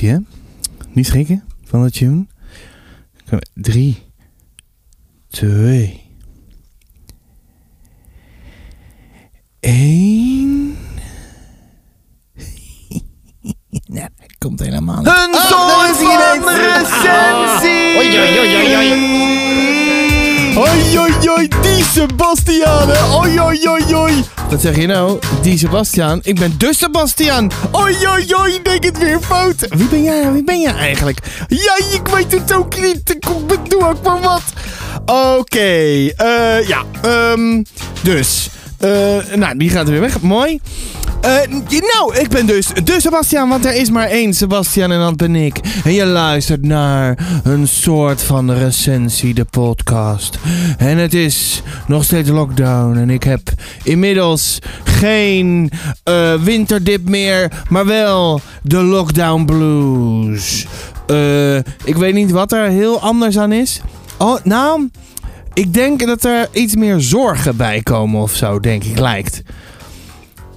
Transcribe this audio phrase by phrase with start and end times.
[0.00, 0.18] Hè?
[0.92, 2.26] Niet schrikken van de tune.
[3.54, 4.02] Drie,
[5.28, 6.02] twee,
[9.60, 10.76] één.
[13.86, 15.06] nee, komt helemaal niet.
[15.06, 17.96] Een soort van recensie!
[17.96, 19.45] Oei, oei, oei, oei,
[20.56, 20.68] oei.
[20.68, 22.90] Oi, oi, oi, die Sebastian.
[23.12, 24.24] Oi, oi, oi, oi.
[24.50, 25.18] Wat zeg je nou?
[25.42, 26.20] Die Sebastian?
[26.22, 27.50] Ik ben de Sebastian.
[27.70, 29.66] Oi, oi, oi, ik denk het weer fout.
[29.68, 30.32] Wie ben jij?
[30.32, 31.18] Wie ben jij eigenlijk?
[31.48, 33.10] Ja, ik weet het ook niet.
[33.10, 34.42] Ik bedoel ook maar wat.
[35.38, 35.58] Oké,
[36.16, 37.62] eh, ja, ehm,
[38.02, 38.48] dus.
[38.78, 38.90] eh,
[39.34, 40.20] nou, die gaat weer weg.
[40.20, 40.60] Mooi.
[41.26, 45.16] Eh, nou, ik ben dus de Sebastian, want er is maar één Sebastian en dat
[45.16, 45.60] ben ik.
[45.84, 50.38] En je luistert naar een soort van recensie, de podcast.
[50.78, 53.40] En het is nog steeds lockdown en ik heb
[53.82, 55.70] inmiddels geen
[56.02, 60.66] eh, winterdip meer, maar wel de lockdown blues.
[61.06, 63.80] Eh, ik weet niet wat er heel anders aan is.
[64.18, 64.88] Oh, nou,
[65.52, 69.42] ik denk dat er iets meer zorgen bij komen of zo, denk ik, lijkt.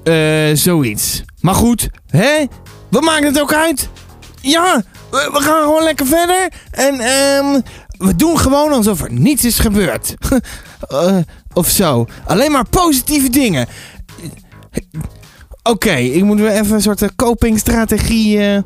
[0.03, 1.23] Eh, zoiets.
[1.41, 2.45] Maar goed, hè?
[2.89, 3.89] Wat maakt het ook uit?
[4.41, 6.51] Ja, we, gaan gewoon lekker verder.
[6.71, 7.61] En ehm,
[7.97, 10.15] we doen gewoon alsof er niets is gebeurd.
[10.89, 11.17] Eh,
[11.53, 12.05] of zo.
[12.25, 13.67] Alleen maar positieve dingen.
[15.63, 18.61] Oké, ik moet weer even een soort eh, copingstrategie eh,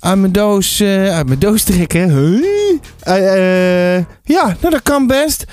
[0.00, 2.10] uit mijn doos, uit mijn doos trekken.
[2.10, 3.98] Huh?
[4.24, 5.44] Ja, nou dat kan best.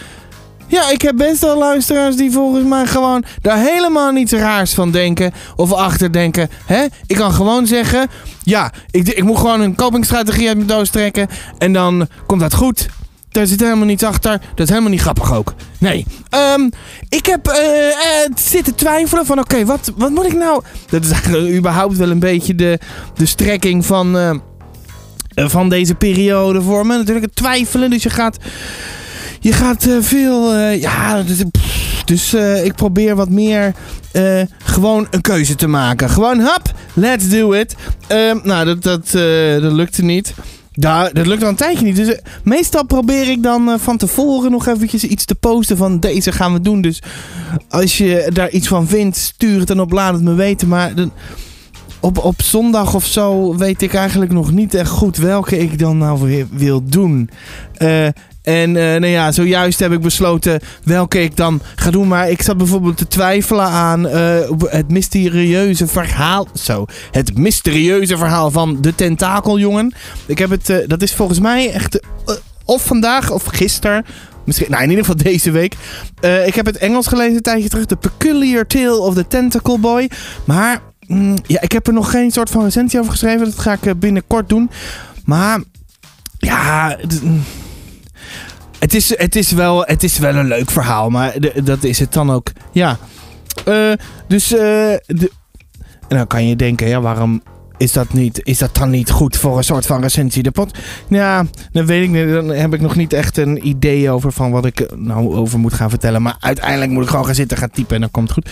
[0.70, 4.92] Ja, ik heb best wel luisteraars die volgens mij gewoon daar helemaal niets raars van
[4.92, 5.34] denken.
[5.56, 6.50] Of achter denken.
[6.66, 6.86] Hè?
[7.08, 8.08] Ik kan gewoon zeggen.
[8.44, 11.28] Ja, ik, ik moet gewoon een copingstrategie uit mijn doos trekken.
[11.58, 12.88] En dan komt dat goed.
[13.32, 14.32] Daar zit helemaal niets achter.
[14.32, 15.54] Dat is helemaal niet grappig ook.
[15.78, 16.06] Nee.
[16.30, 16.70] Ehm,
[17.10, 20.64] ik heb eh, eh, zitten twijfelen van oké, wat, wat moet ik nou...
[20.90, 22.80] Dat is eigenlijk überhaupt wel een beetje de,
[23.14, 24.36] de strekking van, eh,
[25.36, 26.98] van deze periode voor me.
[26.98, 27.90] Natuurlijk het twijfelen.
[27.90, 28.38] Dus je gaat...
[29.40, 30.54] Je gaat eh, veel.
[30.54, 31.24] eh, ja,
[32.06, 33.74] dus, eh, ik probeer wat meer.
[34.64, 36.10] gewoon een keuze te maken.
[36.10, 37.76] Gewoon hap, let's do it.
[38.08, 39.12] Ehm, nou, dat, dat,
[39.62, 40.34] dat lukte niet.
[40.72, 41.96] Ja, dat lukt al een tijdje niet.
[41.96, 46.54] Dus meestal probeer ik dan van tevoren nog eventjes iets te posten van deze gaan
[46.54, 46.82] we doen.
[46.82, 47.02] Dus
[47.70, 50.68] als je daar iets van vindt, stuur het dan op, laat het me weten.
[50.68, 51.10] Maar de-
[52.00, 55.98] op, op zondag of zo weet ik eigenlijk nog niet echt goed welke ik dan
[55.98, 57.30] nou weer wil doen.
[57.78, 58.08] Eh,
[58.50, 62.08] en eh, nou ja, zojuist heb ik besloten welke ik dan ga doen.
[62.08, 66.48] Maar ik zat bijvoorbeeld te twijfelen aan eh, het mysterieuze verhaal.
[66.54, 69.94] Zo, het mysterieuze verhaal van de tentakeljongen.
[70.26, 72.00] Ik heb het, eh, dat is volgens mij echt
[72.66, 74.06] of vandaag of gisteren.
[74.46, 75.76] Misschien, nou in ieder geval deze week.
[76.46, 77.86] Ik heb het Engels gelezen een tijdje terug.
[77.86, 80.10] The Peculiar Tale of the Tentacle Boy.
[80.46, 83.46] Maar mm, ja, ik heb er nog geen soort van recensie over geschreven.
[83.46, 84.70] Dat ga ik binnenkort doen.
[85.26, 85.60] Maar
[86.38, 87.44] ja, mm,
[88.80, 91.10] het is, het, is wel, het is wel een leuk verhaal.
[91.10, 92.52] Maar dat is het dan ook.
[92.72, 92.98] Ja.
[93.66, 93.92] Eh,
[94.28, 94.60] dus eh,
[95.06, 95.32] de,
[96.08, 97.42] en dan kan je denken, ja, waarom
[97.78, 100.44] is dat, niet, is dat dan niet goed voor een soort van recensie?
[100.44, 102.30] De pot, ja, dan weet ik niet.
[102.30, 105.74] Dan heb ik nog niet echt een idee over van wat ik nou over moet
[105.74, 106.22] gaan vertellen.
[106.22, 108.50] Maar uiteindelijk moet ik gewoon gaan zitten, gaan typen en dan komt het goed.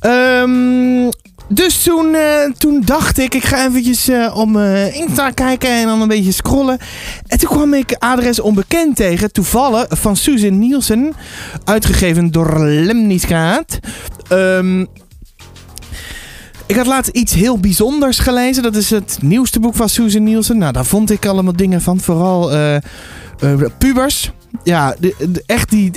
[0.00, 1.10] Ehm,
[1.52, 5.86] dus toen, eh, toen dacht ik, ik ga eventjes eh, om eh, Insta kijken en
[5.86, 6.78] dan een beetje scrollen.
[7.26, 11.12] En toen kwam ik adres onbekend tegen, toevallig, van Susan Nielsen.
[11.64, 13.78] Uitgegeven door Lemniscaat.
[14.28, 14.84] Ehm
[16.66, 18.62] ik had laatst iets heel bijzonders gelezen.
[18.62, 20.58] Dat is het nieuwste boek van Susan Nielsen.
[20.58, 22.00] Nou, daar vond ik allemaal dingen van.
[22.00, 22.50] Vooral
[23.78, 24.32] pubers.
[24.64, 24.94] Ja,
[25.46, 25.92] echt die...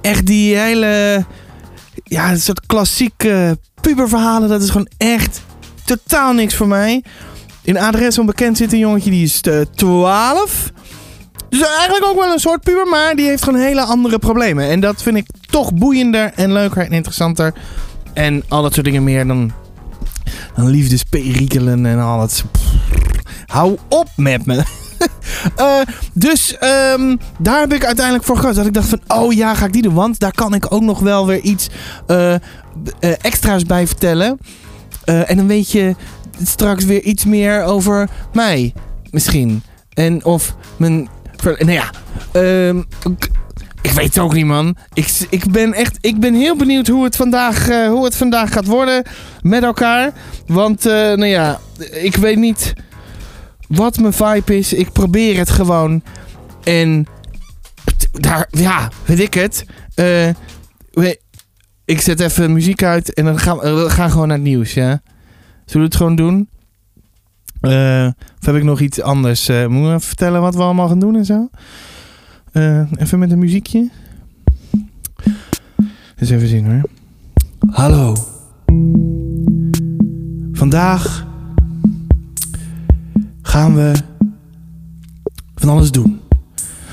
[0.00, 1.24] echt die hele...
[2.12, 4.48] Ja, een soort klassieke puberverhalen.
[4.48, 5.42] Dat is gewoon echt
[5.84, 7.04] totaal niks voor mij.
[7.62, 10.70] In adres onbekend zit een jongetje die is eh, 12.
[11.48, 14.68] Dus eigenlijk ook wel een soort puber, maar die heeft gewoon hele andere problemen.
[14.68, 17.54] En dat vind ik toch boeiender en leuker en interessanter.
[18.12, 19.52] En al dat soort dingen meer dan,
[20.56, 22.44] dan liefdesperikelen en al dat.
[23.46, 24.81] Hou op met me.
[25.56, 25.80] Eh,
[26.12, 28.56] dus ehm, daar heb ik uiteindelijk voor gekozen.
[28.56, 29.94] Dat ik dacht van, oh ja, ga ik die doen.
[29.94, 31.68] Want daar kan ik ook nog wel weer iets
[32.06, 32.40] eh, eh,
[33.00, 34.38] extra's bij vertellen.
[35.04, 35.94] En dan weet je
[36.42, 38.74] straks weer iets meer over mij.
[39.10, 39.62] Misschien.
[39.94, 41.08] En of mijn...
[41.42, 41.90] Nou ja,
[42.32, 42.78] ehm,
[43.82, 44.76] ik, weet het ook niet, man.
[44.92, 45.98] Ik, ik ben echt...
[46.00, 49.02] Ik ben heel benieuwd hoe het vandaag, hoe het vandaag gaat worden
[49.42, 50.12] met elkaar.
[50.46, 51.60] Want, nou ja,
[51.90, 52.74] ik weet niet
[53.74, 54.72] wat mijn vibe is.
[54.72, 56.02] Ik probeer het gewoon.
[56.64, 57.06] En
[58.12, 59.64] daar, ja, weet ik het.
[59.94, 60.04] Eh,
[60.92, 61.20] we-
[61.84, 64.74] ik zet even muziek uit en dan gaan we we gaan gewoon naar het nieuws,
[64.74, 65.02] ja.
[65.64, 66.48] Zullen we het gewoon doen?
[67.60, 68.06] Eh,
[68.40, 69.48] of heb ik nog iets anders?
[69.48, 71.48] Uh, moet ik even vertellen wat we allemaal gaan doen en zo?
[72.52, 73.90] Uh, even met een muziekje.
[76.16, 76.82] Eens even zien hoor.
[77.70, 78.16] Hallo.
[80.52, 81.26] Vandaag
[83.52, 83.92] gaan we
[85.54, 86.20] van alles doen.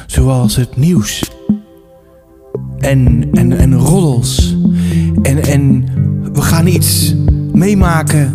[0.06, 1.32] Zoals het nieuws.
[2.80, 4.58] En, en, en roddels.
[5.22, 5.86] En, en
[6.34, 7.16] we gaan iets
[7.54, 8.34] meemaken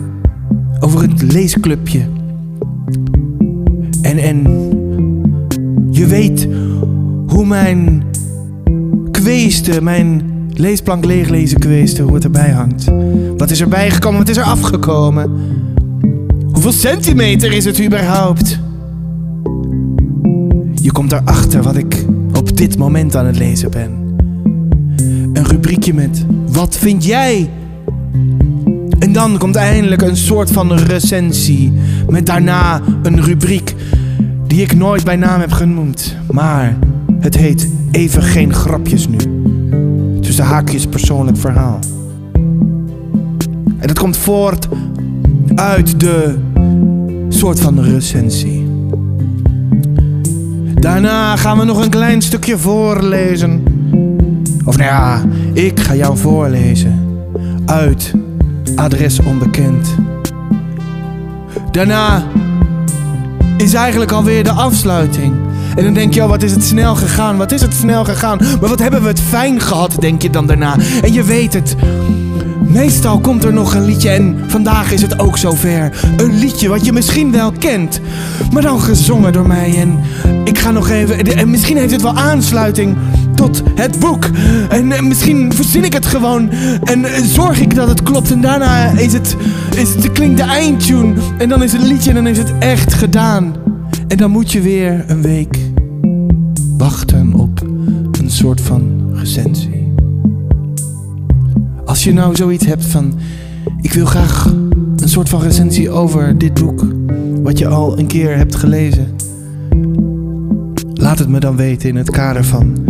[0.80, 2.08] over het leesclubje.
[4.02, 4.42] En, en
[5.90, 6.48] je weet
[7.26, 8.02] hoe mijn
[9.10, 10.22] kweeste, mijn
[10.52, 12.90] leesplank leeglezen kweeste, hoe het erbij hangt.
[13.36, 15.30] Wat is erbij gekomen, wat is er afgekomen?
[16.54, 18.58] Hoeveel centimeter is het überhaupt?
[20.74, 24.16] Je komt erachter wat ik op dit moment aan het lezen ben.
[25.32, 27.50] Een rubriekje met Wat vind jij?
[28.98, 31.72] En dan komt eindelijk een soort van recensie.
[32.08, 33.74] Met daarna een rubriek
[34.46, 36.16] die ik nooit bij naam heb genoemd.
[36.30, 36.78] Maar
[37.20, 39.16] het heet Even geen grapjes nu.
[40.20, 41.78] Tussen haakjes persoonlijk verhaal.
[43.78, 44.68] En dat komt voort
[45.54, 46.38] uit de
[47.28, 48.68] soort van recensie.
[50.74, 53.62] Daarna gaan we nog een klein stukje voorlezen.
[54.64, 55.22] Of nou ja,
[55.52, 57.02] ik ga jou voorlezen.
[57.66, 58.12] Uit
[58.74, 59.94] Adres Onbekend.
[61.70, 62.22] Daarna
[63.56, 65.34] is eigenlijk alweer de afsluiting.
[65.76, 67.36] En dan denk je, oh, wat is het snel gegaan?
[67.36, 68.38] Wat is het snel gegaan?
[68.60, 70.76] Maar wat hebben we het fijn gehad, denk je dan daarna.
[71.02, 71.76] En je weet het.
[72.74, 75.90] Meestal komt er nog een liedje en vandaag is het ook zover.
[76.16, 78.00] Een liedje wat je misschien wel kent,
[78.52, 79.74] maar dan gezongen door mij.
[79.76, 79.98] En
[80.44, 81.36] ik ga nog even.
[81.36, 82.96] En misschien heeft het wel aansluiting
[83.34, 84.24] tot het boek.
[84.68, 86.50] En, misschien verzin ik het gewoon
[86.84, 88.30] en zorg ik dat het klopt.
[88.30, 89.36] En daarna is het,
[89.76, 91.14] is het, klinkt de eindtune.
[91.38, 93.54] En dan is het liedje en dan is het echt gedaan.
[94.08, 95.58] En dan moet je weer een week
[96.76, 97.60] wachten op
[98.20, 99.73] een soort van recensie.
[102.04, 103.14] Als je nou zoiets hebt van:
[103.80, 104.44] ik wil graag
[104.96, 106.86] een soort van recensie over dit boek,
[107.42, 109.16] wat je al een keer hebt gelezen.
[110.94, 112.86] Laat het me dan weten in het kader van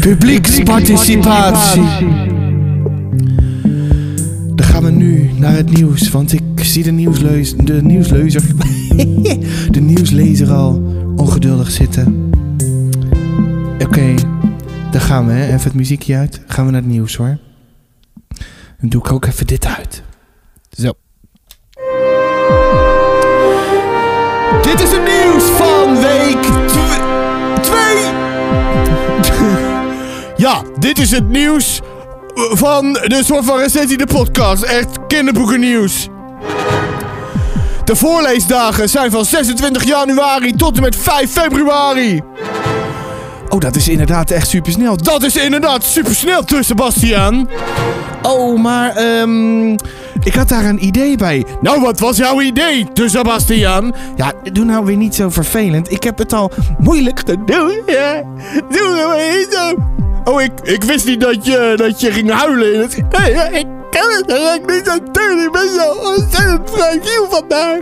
[0.00, 1.82] publieksparticipatie.
[4.54, 8.42] Dan gaan we nu naar het nieuws, want ik zie de, nieuwsleus, de nieuwsleuzer,
[9.76, 10.82] de nieuwslezer al
[11.16, 12.30] ongeduldig zitten.
[13.78, 14.14] Oké,
[14.90, 16.40] dan gaan we, even het muziekje uit.
[16.46, 17.38] Gaan we naar het nieuws hoor.
[18.80, 20.02] Dan doe ik ook even dit uit.
[20.70, 20.92] Zo.
[24.62, 26.42] Dit is het nieuws van week
[27.62, 27.78] 2.
[30.46, 31.80] ja, dit is het nieuws
[32.34, 34.62] van de soort van recensie de podcast.
[34.62, 36.08] Echt kinderboeken nieuws.
[37.84, 42.20] De voorleesdagen zijn van 26 januari tot en met 5 februari.
[43.50, 44.96] Oh, dat is inderdaad echt super snel.
[44.96, 47.48] Dat is inderdaad super snel, Sebastian.
[48.22, 49.70] Oh, maar um,
[50.22, 51.44] ik had daar een idee bij.
[51.60, 53.94] Nou, wat was jouw idee, de Sebastian?
[54.16, 55.90] Ja, doe nou weer niet zo vervelend.
[55.90, 57.82] Ik heb het al moeilijk te doen.
[57.86, 58.22] Ja,
[58.70, 59.74] doe nou weer zo.
[60.24, 62.74] Oh, ik, ik wist niet dat je, dat je ging huilen.
[62.74, 65.42] In ik kan het eigenlijk niet zo doen.
[65.42, 67.78] Ik ben zo ontzettend fragiel vandaag.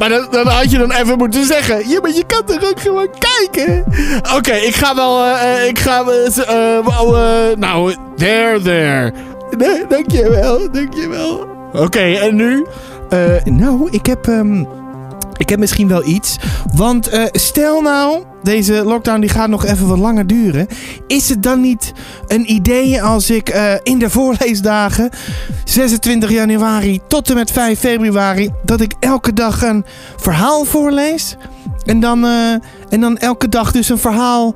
[0.00, 1.88] Maar dat, dat, had je dan even moeten zeggen.
[1.88, 3.84] Ja, maar je kan toch ook gewoon kijken?
[4.36, 5.26] Oké, ik ga wel...
[5.26, 9.12] Uh, ik ga uh, nou, there, there.
[9.56, 11.46] Nee, dankjewel, dankjewel.
[11.72, 12.66] Oké, en nu?
[13.44, 14.26] nou, ik heb...
[14.26, 14.68] Um,
[15.40, 16.36] ik heb misschien wel iets.
[16.74, 20.66] Want uh, stel nou, deze lockdown die gaat nog even wat langer duren.
[21.06, 21.92] Is het dan niet
[22.26, 25.10] een idee als ik uh, in de voorleesdagen
[25.64, 28.50] 26 januari tot en met 5 februari...
[28.64, 29.84] dat ik elke dag een
[30.16, 31.36] verhaal voorlees?
[31.84, 32.52] En dan, uh,
[32.88, 34.54] en dan elke dag dus een verhaal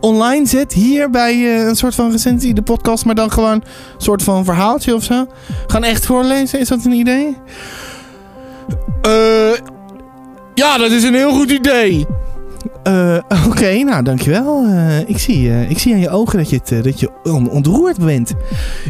[0.00, 0.72] online zet.
[0.72, 3.04] Hier bij een soort van recensie, de podcast.
[3.04, 3.62] Maar dan gewoon een
[3.98, 5.26] soort van verhaaltje of zo.
[5.66, 7.36] Gaan echt voorlezen, is dat een idee?
[9.06, 9.51] Uh,
[10.54, 12.06] ja, dat is een heel goed idee.
[12.88, 14.64] Uh, Oké, okay, nou dankjewel.
[14.64, 17.50] Uh, ik, zie, uh, ik zie aan je ogen dat je, het, dat je on
[17.50, 18.34] ontroerd bent.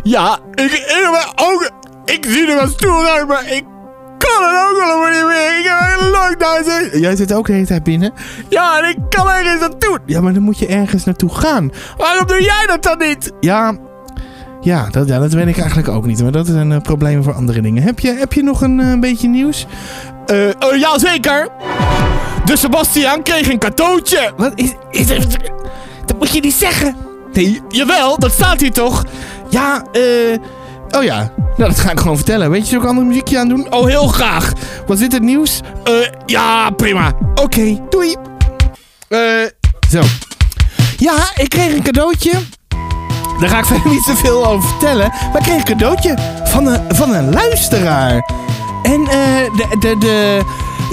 [0.03, 1.71] Ja, ik, ik, ook,
[2.05, 3.65] ik zie er wel stoer uit, maar ik
[4.19, 5.59] kan het ook allemaal niet meer.
[5.59, 7.01] Ik heb een lockdown.
[7.01, 8.13] Jij zit ook de hele tijd binnen?
[8.49, 9.99] Ja, en ik kan ergens naartoe.
[10.07, 11.71] Ja, maar dan moet je ergens naartoe gaan.
[11.97, 13.33] Waarom doe jij dat dan niet?
[13.41, 13.79] Ja,
[14.61, 16.23] ja, dat, ja, dat weet ik eigenlijk ook niet.
[16.23, 17.83] Maar dat zijn uh, problemen voor andere dingen.
[17.83, 19.67] Heb je, heb je nog een uh, beetje nieuws?
[20.27, 21.49] Uh, uh, ja, zeker.
[22.45, 24.33] De Sebastian kreeg een cadeautje.
[24.37, 25.07] Wat is, is
[26.07, 26.97] Dat moet je niet zeggen.
[27.33, 29.05] Nee, jawel, dat staat hier toch?
[29.49, 30.39] Ja, eh...
[30.91, 32.51] Oh ja, nou, dat ga ik gewoon vertellen.
[32.51, 33.73] Weet je, er ook ander muziekje aan doen?
[33.73, 34.53] Oh, heel graag.
[34.87, 35.61] Was dit het nieuws?
[35.85, 35.95] Eh,
[36.27, 37.13] ja, prima.
[37.35, 38.17] Oké, doei.
[39.09, 39.19] Eh,
[39.91, 40.01] zo.
[40.97, 42.33] Ja, ik kreeg een cadeautje.
[43.41, 45.09] Daar ga ik verder niet zoveel over vertellen.
[45.09, 48.31] Maar ik kreeg een cadeautje van een, van een luisteraar.
[48.83, 50.41] En eh, de, de, de,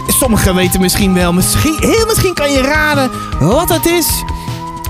[0.07, 1.33] sommigen weten misschien wel.
[1.33, 4.23] Misschien, heel misschien kan je raden wat het is.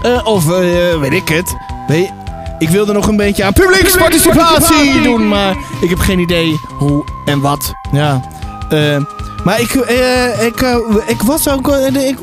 [0.02, 1.56] Eh, of eh, weet ik het.
[1.88, 2.10] Je,
[2.60, 5.28] ik wilde nog een beetje aan publieksparticipatie doen.
[5.28, 7.74] Maar ik heb geen idee hoe en wat.
[7.92, 8.22] Ja.
[9.44, 9.74] Maar ik,
[10.40, 10.62] ik,
[11.08, 12.18] ik was ook ik,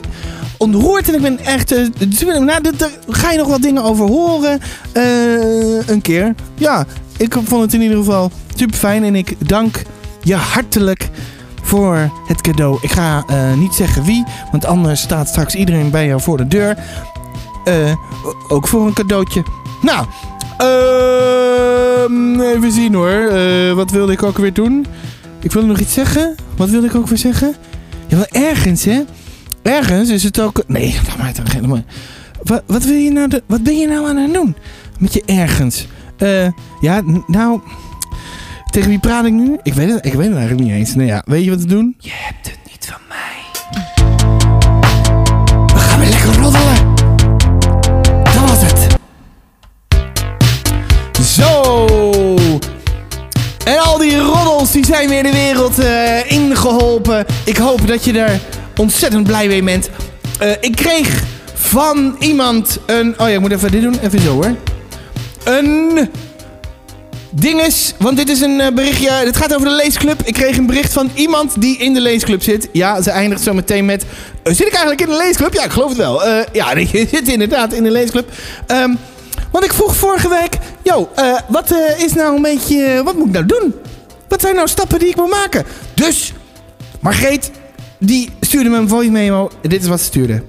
[0.57, 1.71] ontroerd en ik ben echt...
[2.21, 4.61] nou, daar ga je nog wat dingen over horen.
[5.87, 6.35] een keer.
[6.55, 9.05] Ja, ik vond het in ieder geval super fijn.
[9.05, 9.83] En ik dank
[10.27, 11.09] je hartelijk
[11.63, 12.79] voor het cadeau.
[12.81, 16.49] Ik ga eh, niet zeggen wie, want anders staat straks iedereen bij jou voor de
[16.49, 16.77] deur.
[17.65, 17.93] Eh,
[18.49, 19.45] ook voor een cadeautje.
[19.83, 20.07] Nou,
[20.59, 23.11] ehm, even zien hoor.
[23.11, 24.87] Eh, wat wilde ik ook weer doen?
[25.41, 26.35] Ik wilde nog iets zeggen.
[26.57, 27.55] Wat wilde ik ook weer zeggen?
[28.07, 29.03] Ja, wel ergens hè.
[29.63, 30.63] Ergens is het ook...
[30.67, 31.83] Nee, laat mij dan helemaal...
[32.67, 34.57] Wat, wil je nou de- wat ben je nou aan het doen?
[34.99, 35.87] Met je ergens.
[36.81, 37.61] Ja, nou...
[38.77, 39.59] Tegen wie praat ik nu?
[39.63, 40.95] Ik weet het, ik weet het eigenlijk niet eens.
[40.95, 41.97] Nou ja, weet je wat te doen?
[41.99, 43.73] Je hebt het niet van mij.
[45.67, 46.95] We gaan weer lekker roddelen.
[48.25, 48.97] Dat was het.
[51.27, 51.75] Zo.
[53.65, 57.27] En al die roddels die zijn weer de wereld eh, ingeholpen.
[57.45, 58.41] Ik hoop dat je daar
[58.77, 59.91] ontzettend blij mee bent.
[60.39, 61.23] Eh, ik kreeg
[61.55, 63.15] van iemand een...
[63.19, 63.99] Oh ja, ik moet even dit doen.
[64.03, 64.55] Even zo hoor.
[65.45, 66.09] Een
[67.41, 69.11] dinges, want dit is een eh, berichtje.
[69.11, 70.23] Het gaat over de leesclub.
[70.25, 72.69] Ik kreeg een bericht van iemand die in de leesclub zit.
[72.73, 74.05] Ja, ze eindigt zo meteen met.
[74.43, 75.55] eh, zit ik eigenlijk in de leesclub?
[75.55, 76.25] Ja, ik geloof het wel.
[76.25, 78.31] Eh, ja, je zit inderdaad in de leesclub.
[78.67, 78.95] Ehm,
[79.51, 80.59] want ik vroeg vorige week.
[80.83, 81.09] Yo,
[81.49, 83.03] wat is nou een beetje.
[83.05, 83.75] wat moet ik nou doen?
[84.29, 85.65] Wat zijn nou stappen die ik moet maken?
[85.95, 86.33] Dus,
[87.01, 87.51] Margreet,
[87.99, 89.51] die stuurde me een voice memo.
[89.63, 90.43] Dit is wat ze stuurde.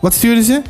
[0.00, 0.62] Wat stuurde ze?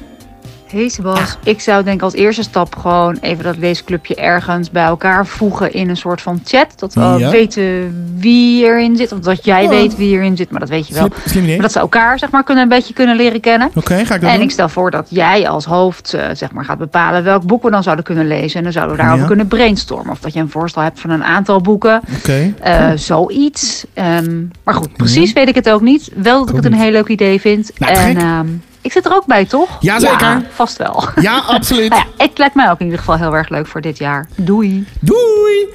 [0.73, 5.27] Hey Sebas, ik zou denk als eerste stap gewoon even dat leesclubje ergens bij elkaar
[5.27, 6.67] voegen in een soort van chat.
[6.77, 7.31] Dat we Ja.
[7.31, 10.95] weten wie erin zit, of dat jij weet wie erin zit, maar dat weet je
[10.95, 11.03] wel.
[11.11, 11.55] Slim, slim idee.
[11.55, 13.71] Maar dat ze elkaar zeg maar kunnen een beetje kunnen leren kennen.
[13.75, 14.45] Oké, ga ik dat En doen?
[14.45, 17.71] ik stel voor dat jij als hoofd eh, zeg maar gaat bepalen welk boek we
[17.71, 18.57] dan zouden kunnen lezen.
[18.59, 19.29] En dan zouden we daarover Ja.
[19.29, 20.13] kunnen brainstormen.
[20.13, 22.01] Of dat je een voorstel hebt van een aantal boeken.
[22.19, 22.55] Oké.
[22.61, 23.85] eh, zoiets.
[23.95, 26.11] Ehm, maar goed, precies weet ik het ook niet.
[26.15, 27.71] Wel dat ik het een heel leuk idee vind.
[27.79, 28.47] Nou, en ehm,
[28.83, 29.69] ik zit er ook bij, toch?
[29.81, 30.21] Jazeker.
[30.21, 31.05] Ja, vast wel.
[31.21, 31.91] Ja, absoluut.
[31.93, 34.29] Nou ja, het lijkt mij ook in ieder geval heel erg leuk voor dit jaar.
[34.37, 34.87] Doei.
[35.01, 35.67] Doei!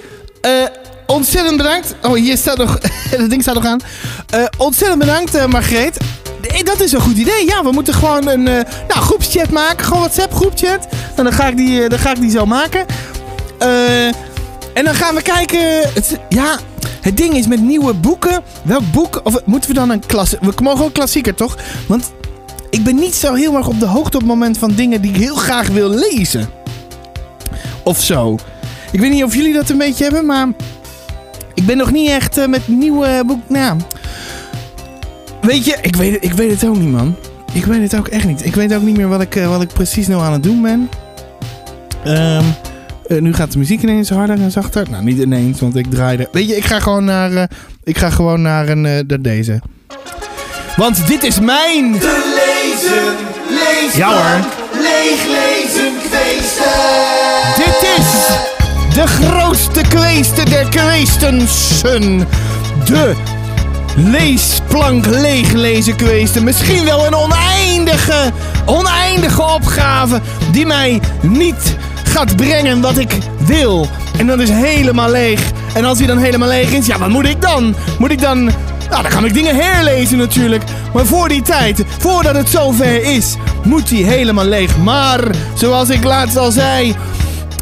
[0.41, 0.51] Eh,
[1.05, 1.95] ontzettend bedankt.
[2.01, 2.79] Oh, hier staat nog.
[3.17, 3.79] dat ding staat nog aan.
[4.29, 5.97] Eh, ontzettend bedankt, eh, Margreet.
[6.63, 7.45] Dat is een goed idee.
[7.45, 9.85] Ja, we moeten gewoon een nou, groepschat maken.
[9.85, 10.87] Gewoon WhatsApp groepchat.
[10.91, 12.85] Nou, dan ga ik die, dan ga ik die zo maken.
[13.57, 14.05] Eh,
[14.73, 15.79] en dan gaan we kijken.
[15.93, 16.57] Het, ja,
[17.01, 18.43] het ding is met nieuwe boeken.
[18.63, 19.19] Welk boek?
[19.23, 20.35] Of moeten we dan een klas?
[20.41, 21.57] We mogen ook klassieker, toch?
[21.87, 22.11] Want
[22.69, 25.11] ik ben niet zo heel erg op de hoogte op het moment van dingen die
[25.11, 26.49] ik heel graag wil lezen.
[27.83, 28.37] Of zo.
[28.91, 30.47] Ik weet niet of jullie dat een beetje hebben, maar
[31.53, 33.49] ik ben nog niet echt eh, met nieuwe boek.
[33.49, 33.77] Nou,
[35.41, 37.15] weet je, ik weet, het- ik weet het ook niet, man.
[37.53, 38.45] Ik weet het ook echt niet.
[38.45, 40.61] Ik weet ook niet meer wat ik, eh, wat ik precies nou aan het doen
[40.61, 40.89] ben.
[42.03, 42.43] Ehm,
[43.07, 44.87] eh, nu gaat de muziek ineens harder en zachter.
[44.89, 46.27] Nou, niet ineens, want ik draaide.
[46.31, 47.49] Weet je, ik ga gewoon naar,
[47.83, 49.61] ik ga gewoon naar, een, naar deze.
[50.77, 51.99] Want dit is mijn.
[51.99, 53.15] Te lezen,
[53.49, 54.45] lezen, Ja hoor.
[54.81, 56.71] leeg lezen, kweesten.
[57.55, 58.27] Dit is
[58.93, 62.27] de grootste kweeste der kweestensen.
[62.85, 63.15] De
[63.95, 66.43] leesplank leeglezen kweesten.
[66.43, 68.31] Misschien wel een oneindige,
[68.65, 73.87] oneindige opgave die mij niet gaat brengen wat ik wil.
[74.17, 75.41] En dat is helemaal leeg.
[75.73, 77.75] En als hij dan helemaal leeg is, ja, wat moet ik dan?
[77.97, 78.51] Moet ik dan...
[78.89, 80.63] Nou, dan kan ik dingen herlezen natuurlijk.
[80.93, 84.77] Maar voor die tijd, voordat het zover is, moet hij helemaal leeg.
[84.77, 85.19] Maar,
[85.53, 86.95] zoals ik laatst al zei,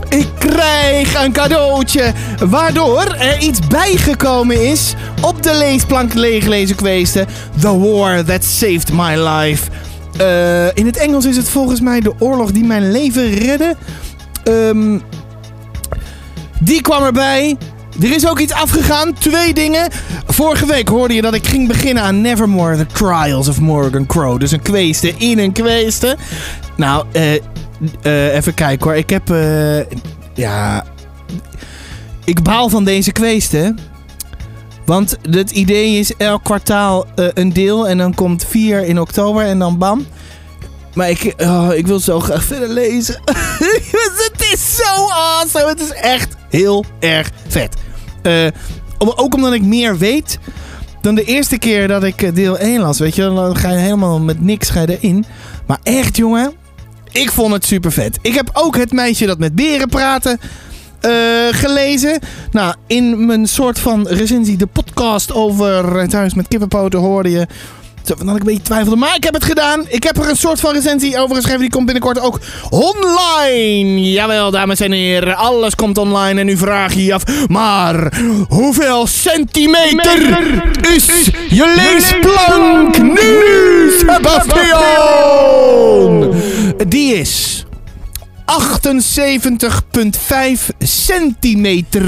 [0.10, 2.14] ik krijg een cadeautje.
[2.40, 7.28] Waardoor er iets bijgekomen is op de leesplank leeglezen kweesten.
[7.60, 9.70] The War That Saved My Life.
[10.18, 13.76] Eh, in het Engels is het volgens mij de oorlog die mijn leven redde.
[14.44, 15.00] Ehm,
[16.60, 17.58] die kwam erbij.
[18.02, 19.14] Er is ook iets afgegaan.
[19.14, 19.92] Twee dingen.
[20.26, 24.40] Vorige week hoorde je dat ik ging beginnen aan Nevermore, The Trials of Morgan Crow.
[24.40, 26.18] Dus een kweeste in een kweeste.
[26.78, 27.34] Nou, eh,
[28.02, 28.96] eh, even kijken hoor.
[28.96, 29.98] Ik heb, eh,
[30.34, 30.86] ja...
[32.24, 33.80] Ik baal van deze kweesten.
[34.86, 37.88] Want het idee is elk kwartaal een deel.
[37.88, 40.06] En dan komt 4 in oktober en dan bam.
[40.94, 43.22] Maar ik, oh, ik wil zo graag verder lezen.
[44.26, 45.68] het is zo awesome.
[45.68, 47.76] Het is echt heel erg vet.
[48.26, 48.48] Eh,
[48.98, 50.40] ook omdat ik meer weet
[51.02, 53.00] dan de eerste keer dat ik eh, deel 1 las.
[53.00, 55.26] Weet je, dan ga je helemaal met niks ga je erin.
[55.68, 56.54] Maar echt, jongen.
[57.12, 58.20] Ik vond het super vet.
[58.22, 60.40] Ik heb ook het meisje dat met beren praten
[61.00, 61.12] eh,
[61.52, 62.20] gelezen.
[62.52, 67.48] Nou, in mijn soort van recensie, de podcast over het huis met kippenpoten hoorde je.
[68.06, 68.96] Zo, Dat ik een beetje twijfelde.
[68.96, 69.86] Maar ik heb het gedaan.
[69.88, 71.60] Ik heb er een soort van recensie over geschreven.
[71.60, 74.12] Die komt binnenkort ook online.
[74.12, 75.36] Jawel, dames en heren.
[75.36, 76.40] Alles komt online.
[76.40, 77.24] En nu vraag je je af.
[77.48, 78.14] Maar
[78.48, 80.18] hoeveel centimeter
[80.96, 81.06] is
[81.50, 86.34] je leesplank nu, Sebastian?
[86.88, 87.64] Die is
[88.46, 88.54] 78,5
[90.80, 92.04] centimeter.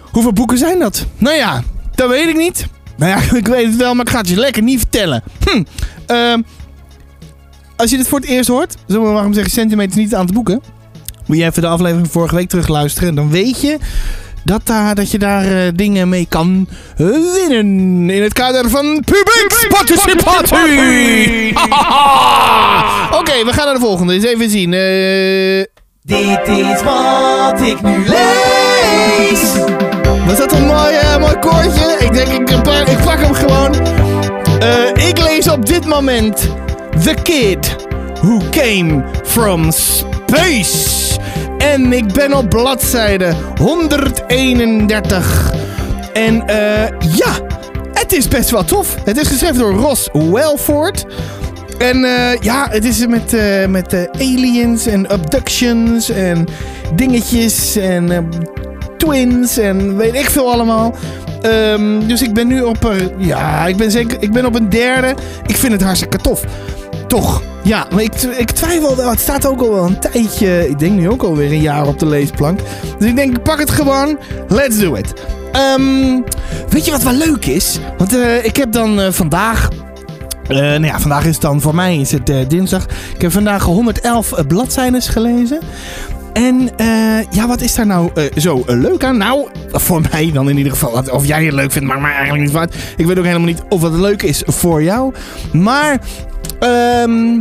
[0.00, 1.06] Hoeveel boeken zijn dat?
[1.18, 1.62] Nou ja,
[1.94, 2.66] dat weet ik niet.
[2.96, 5.22] Nou ja, ik weet het wel, maar ik ga het je lekker niet vertellen.
[5.44, 5.62] Hm.
[6.06, 6.40] Ehm,
[7.76, 10.32] als je dit voor het eerst hoort, zullen we waarom zeggen centimeter niet aan te
[10.32, 10.62] boeken.
[11.26, 13.14] Moet je even de aflevering van vorige week terugluisteren.
[13.14, 13.78] Dan weet je
[14.44, 18.10] dat, daar, dat je daar eh, dingen mee kan eh, winnen.
[18.10, 20.58] In het kader van publieksparticipatie.
[23.20, 24.12] Oké, we gaan naar de volgende.
[24.14, 24.72] Eens even zien.
[24.72, 25.64] Eh,
[26.02, 29.52] Dit is wat ik nu lees.
[30.26, 31.96] Was dat een mooi, eh, mooi koortje?
[31.98, 32.50] Ik denk, ik,
[32.88, 33.74] ik pak hem gewoon.
[34.58, 36.48] Eh, ik lees op dit moment
[37.02, 37.76] The Kid
[38.22, 41.18] Who Came From Space.
[41.58, 45.52] En ik ben op bladzijde 131.
[46.12, 47.32] En eh, ja,
[47.92, 48.96] het is best wel tof.
[49.04, 51.06] Het is geschreven door Ross Welford.
[51.78, 51.98] En
[52.40, 53.36] ja, het is met,
[53.68, 56.46] met aliens en abductions en
[56.94, 58.28] dingetjes en
[58.96, 60.94] twins en weet ik veel allemaal.
[61.40, 64.68] Ehm, dus ik ben nu op, er, ja, ik ben zeker, ik ben op een
[64.68, 65.14] derde.
[65.46, 66.44] Ik vind het hartstikke tof.
[67.08, 67.42] Toch?
[67.62, 69.10] Ja, maar ik, ik twijfel wel.
[69.10, 70.68] Het staat ook al wel een tijdje.
[70.68, 72.60] Ik denk nu ook alweer een jaar op de leesplank.
[72.98, 74.18] Dus ik denk, pak het gewoon.
[74.48, 75.12] Let's do it.
[75.52, 76.20] Ehm,
[76.68, 77.78] weet je wat wel leuk is?
[77.98, 79.68] Want eh, ik heb dan eh, vandaag
[80.48, 82.86] eh, nou ja, vandaag is het dan voor mij is het dinsdag.
[83.14, 85.60] Ik heb vandaag 111 eh, bladzijdes gelezen.
[86.34, 89.16] En eh, ja, wat is daar nou eh, zo eh, leuk aan?
[89.16, 90.92] Nou, voor mij dan in ieder geval.
[90.92, 92.74] Wat- Of jij het leuk vindt, maakt mij eigenlijk niet uit.
[92.96, 95.12] Ik weet ook helemaal niet of het leuk is voor jou.
[95.52, 95.98] Maar
[96.58, 97.40] ehm,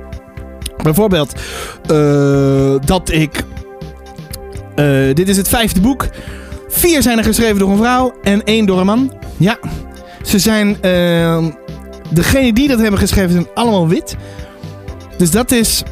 [0.83, 1.33] Bijvoorbeeld
[1.87, 3.43] eh, dat ik.
[4.75, 6.07] eh, dit is het vijfde boek.
[6.69, 9.13] Vier zijn er geschreven door een vrouw en één door een man.
[9.37, 9.59] Ja,
[10.23, 10.83] ze zijn.
[10.83, 11.47] eh,
[12.09, 14.17] degene die dat hebben geschreven zijn allemaal wit.
[15.17, 15.83] Dus dat is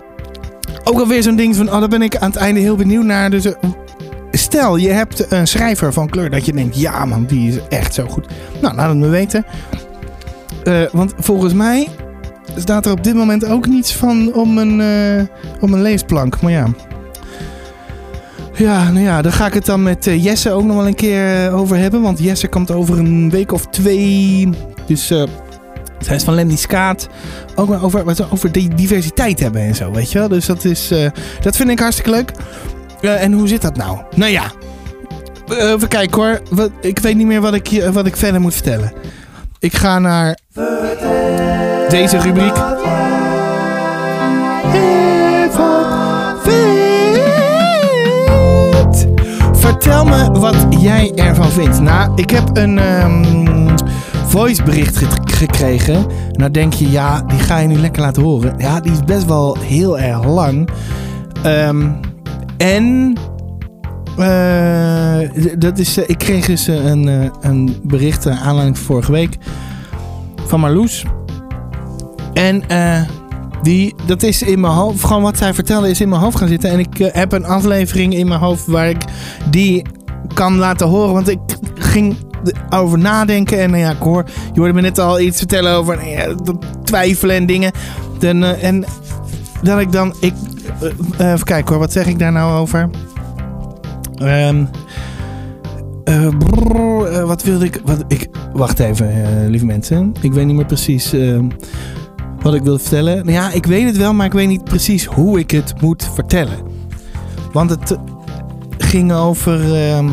[0.84, 1.66] ook alweer zo'n ding van.
[1.72, 3.30] Oh, daar ben ik aan het einde heel benieuwd naar.
[3.30, 3.52] Dus, eh,
[4.30, 7.94] stel, je hebt een schrijver van kleur dat je denkt: ja, man, die is echt
[7.94, 8.26] zo goed.
[8.60, 9.46] Nou, laat het me weten.
[10.64, 11.88] Eh, want volgens mij
[12.56, 14.80] staat er op dit moment ook niets van om een,
[15.60, 16.40] om een leesplank.
[16.40, 16.68] Maar ja.
[18.56, 20.94] Ja, nou ja, daar ga ik het dan met eh, Jesse ook nog wel een
[20.94, 22.02] keer over hebben.
[22.02, 24.48] Want Jesse komt over een week of twee.
[24.86, 25.12] Dus
[25.98, 27.08] zij is van Lemny Skaat.
[27.54, 30.28] Ook wel over, wat over die diversiteit hebben en zo, weet je wel.
[30.28, 32.30] Dus dat is, eh, dat vind ik hartstikke leuk.
[33.00, 33.98] Eh, en hoe zit dat nou?
[34.14, 34.52] Nou ja,
[35.48, 36.40] Eh, even kijken hoor.
[36.80, 38.92] Ik weet niet meer wat ik, wat ik verder moet vertellen.
[39.58, 40.38] Ik ga naar
[41.88, 42.54] deze rubriek.
[49.52, 51.80] Vertel me wat jij ervan vindt.
[51.80, 53.65] Nou, ik heb een ehm
[54.36, 56.06] voicebericht ge- gekregen.
[56.32, 58.54] Nou denk je, ja, die ga je nu lekker laten horen.
[58.58, 60.68] Ja, die is best wel heel erg lang.
[61.42, 61.88] Ehm,
[62.56, 63.14] en
[64.18, 65.18] Eh,
[65.58, 69.36] dat is, eh, ik kreeg dus eh, een, een bericht eh, aanleiding van vorige week
[70.46, 71.04] van Marloes.
[72.32, 72.62] En
[73.62, 76.48] die, dat is in mijn hoofd, gewoon wat zij vertelde is in mijn hoofd gaan
[76.48, 76.70] zitten.
[76.70, 79.02] En ik heb een aflevering in mijn hoofd waar ik
[79.50, 79.82] die
[80.34, 81.12] kan laten horen.
[81.12, 81.38] Want ik
[81.74, 82.16] ging
[82.70, 85.96] over nadenken en nou ja, ik hoor, je hoorde me net al iets vertellen over
[85.96, 86.34] nou ja,
[86.84, 87.72] twijfelen en dingen.
[88.18, 88.84] Dan, eh, en
[89.62, 90.34] dat ik dan, ik,
[91.16, 92.90] eh, even kijken hoor, wat zeg ik daar nou over?
[96.06, 96.24] Eh,
[97.12, 98.28] eh, wat wilde ik, wat ik...
[98.52, 100.12] Wacht even, eh, lieve mensen.
[100.20, 101.48] Ik weet niet meer precies ehm,
[102.42, 103.16] wat ik wilde vertellen.
[103.16, 106.10] Nou ja, ik weet het wel, maar ik weet niet precies hoe ik het moet
[106.14, 106.58] vertellen.
[107.52, 107.98] Want het eh,
[108.78, 109.74] ging over...
[109.74, 110.08] ehm,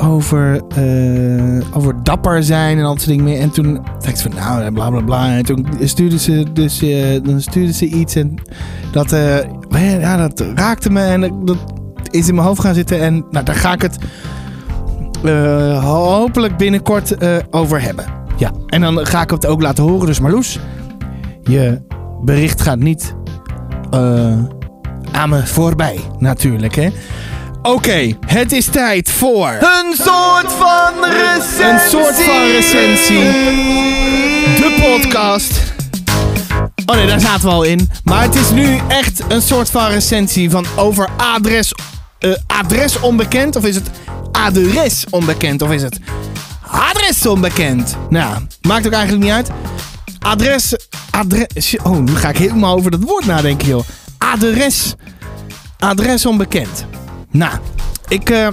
[0.00, 3.40] over, eh, over dapper zijn en al dat soort dingen meer.
[3.40, 5.36] En toen dacht ik van, nou, bla bla bla.
[5.36, 8.34] En toen stuurde ze, dus, eh, dan stuurde ze iets en
[8.92, 11.56] dat, eh, ja, dat raakte me en dat
[12.10, 13.00] is in mijn hoofd gaan zitten.
[13.00, 13.98] En nou, daar ga ik het
[15.24, 18.04] eh, hopelijk binnenkort eh, over hebben.
[18.36, 20.06] Ja, en dan ga ik het ook laten horen.
[20.06, 20.58] Dus Marloes,
[21.42, 21.80] je
[22.24, 23.14] bericht gaat niet
[23.90, 24.38] eh,
[25.12, 26.88] aan me voorbij, natuurlijk, hè.
[27.62, 29.48] Oké, het is tijd voor...
[29.48, 31.64] Een soort van recensie.
[31.64, 33.22] Een soort van recensie.
[34.56, 35.60] De podcast.
[36.86, 37.90] Oh nee, daar zaten we al in.
[38.04, 41.74] Maar het is nu echt een soort van recensie van over adres,
[42.18, 43.56] eh, adres onbekend.
[43.56, 43.90] Of is het
[44.32, 45.62] adres onbekend?
[45.62, 45.98] Of is het
[46.70, 47.96] adres onbekend?
[48.08, 49.50] Nou, maakt ook eigenlijk niet uit.
[50.18, 50.76] Adres,
[51.10, 51.76] adres.
[51.82, 53.84] Oh, nu ga ik helemaal over dat woord nadenken, joh.
[54.18, 54.94] Adres,
[55.78, 56.86] adres onbekend.
[57.30, 57.58] Nou,
[58.08, 58.48] ik eh,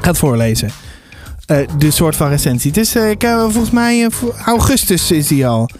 [0.00, 0.70] ga het voorlezen.
[1.46, 2.70] Eh, de soort van recensie.
[2.70, 4.08] Het is, eh, ik, volgens mij,
[4.44, 5.70] augustus is die al.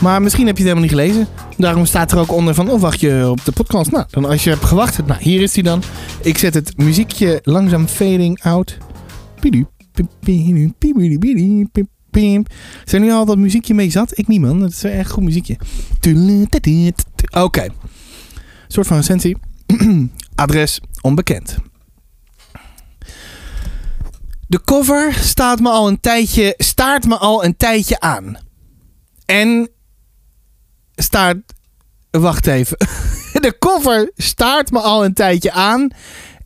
[0.00, 1.28] Maar misschien heb je het helemaal niet gelezen.
[1.56, 3.90] Daarom staat er ook onder van, oh wacht je op de podcast?
[3.90, 5.82] Nou, dan als je hebt gewacht, nou hier is die dan.
[6.22, 8.78] Ik zet het muziekje langzaam fading out.
[12.84, 14.18] Zijn nu al dat muziekje mee zat?
[14.18, 15.56] Ik niet man, dat is echt goed muziekje.
[17.30, 17.66] Oké.
[18.68, 19.36] Soort van recensie.
[20.34, 21.56] Adres onbekend.
[24.48, 28.38] De cover staat me al een tijdje, staart me al een tijdje aan.
[29.26, 29.70] En
[30.94, 31.52] staart.
[32.10, 32.76] Wacht even.
[33.44, 35.88] De cover staart me al een tijdje aan.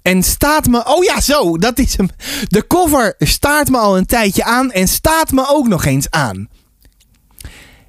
[0.03, 0.85] En staat me.
[0.85, 2.09] Oh ja, zo, dat is hem.
[2.47, 4.71] De cover staart me al een tijdje aan.
[4.71, 6.49] En staat me ook nog eens aan.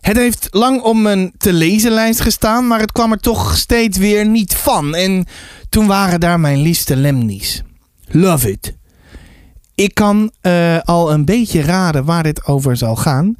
[0.01, 2.67] Het heeft lang op mijn te lezen lijst gestaan.
[2.67, 4.95] Maar het kwam er toch steeds weer niet van.
[4.95, 5.25] En
[5.69, 7.63] toen waren daar mijn liefste lemnies.
[8.07, 8.77] Love it.
[9.75, 13.35] Ik kan eh, al een beetje raden waar dit over zal gaan.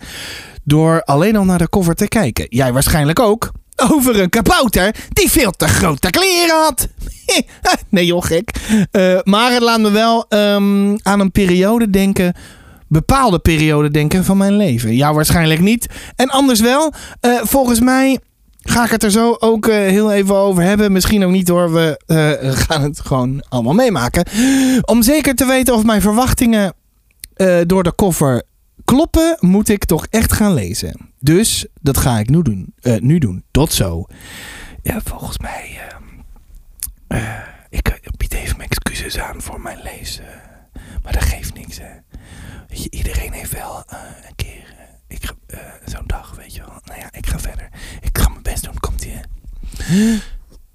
[0.63, 2.45] Door alleen al naar de cover te kijken.
[2.49, 3.51] Jij waarschijnlijk ook.
[3.91, 6.87] Over een kabouter die veel te grote kleren had.
[7.89, 8.51] nee joh, gek.
[8.91, 12.33] Eh, maar het laat me wel ehm, aan een periode denken.
[12.89, 14.95] Bepaalde periode denken van mijn leven.
[14.95, 15.87] Ja, waarschijnlijk niet.
[16.15, 16.93] En anders wel.
[17.19, 18.19] Eh, volgens mij
[18.59, 20.91] ga ik het er zo ook eh, heel even over hebben.
[20.91, 21.73] Misschien ook niet hoor.
[21.73, 24.25] We eh, gaan het gewoon allemaal meemaken.
[24.81, 26.73] Om zeker te weten of mijn verwachtingen
[27.65, 28.43] door de koffer
[28.85, 31.11] kloppen, moet ik toch echt gaan lezen.
[31.19, 32.73] Dus dat ga ik nu doen.
[32.99, 33.43] Nu doen.
[33.51, 34.05] Tot zo.
[34.83, 35.79] Ja, volgens mij.
[37.69, 40.25] ik bied even mijn excuses aan voor mijn lezen.
[41.03, 42.08] maar dat geeft niks, hè.
[42.69, 44.75] Weet je, iedereen heeft wel eh, een keer.
[44.77, 46.81] eh, ik eh, zo'n dag, weet je wel.
[46.85, 47.69] Nou ja, ik ga verder.
[48.01, 48.79] Ik ga mijn best doen.
[48.79, 49.21] Komt ie.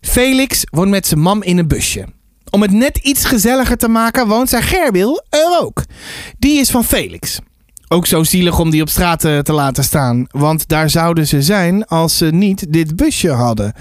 [0.00, 2.06] Felix woont met zijn mam in een busje.
[2.50, 5.82] Om het net iets gezelliger te maken, woont zijn Gerbil er ook.
[6.38, 7.38] Die is van Felix.
[7.88, 10.26] Ook zo zielig om die op straat te laten staan.
[10.30, 13.72] Want daar zouden ze zijn als ze niet dit busje hadden.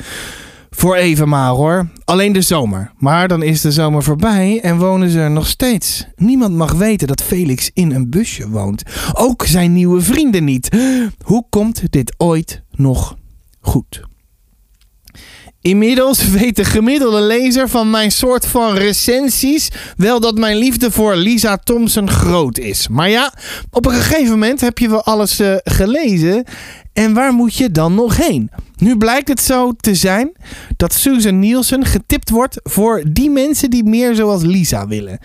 [0.76, 1.88] Voor even maar hoor.
[2.06, 2.92] Alleen de zomer.
[2.98, 6.06] Maar dan is de zomer voorbij en wonen ze er nog steeds.
[6.16, 8.84] Niemand mag weten dat Felix in een busje woont.
[9.14, 10.70] Ook zijn nieuwe vrienden niet.
[11.24, 13.18] Hoe komt dit ooit nog
[13.62, 14.02] goed?
[15.62, 21.16] Inmiddels weet de gemiddelde lezer van mijn soort van recensies wel dat mijn liefde voor
[21.16, 22.88] Lisa Thompson groot is.
[22.88, 23.34] Maar ja,
[23.72, 26.46] op een gegeven moment heb je wel alles eh, gelezen.
[26.94, 28.50] En waar moet je dan nog heen?
[28.84, 30.32] Nu blijkt het zo te zijn
[30.78, 35.20] dat Susan Nielsen getipt wordt voor die mensen die meer zoals Lisa willen.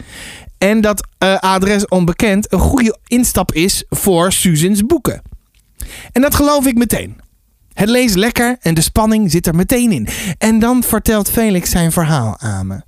[0.59, 5.23] En dat eh, adres onbekend een goede instap is voor Susans boeken.
[6.13, 7.21] En dat geloof ik meteen.
[7.73, 10.09] Het leest lekker en de spanning zit er meteen in.
[10.39, 12.83] En dan vertelt Felix zijn verhaal aan me.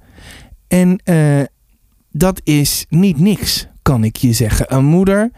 [0.68, 1.46] En eh,
[2.12, 4.74] dat is niet niks, kan ik je zeggen.
[4.74, 5.30] Een moeder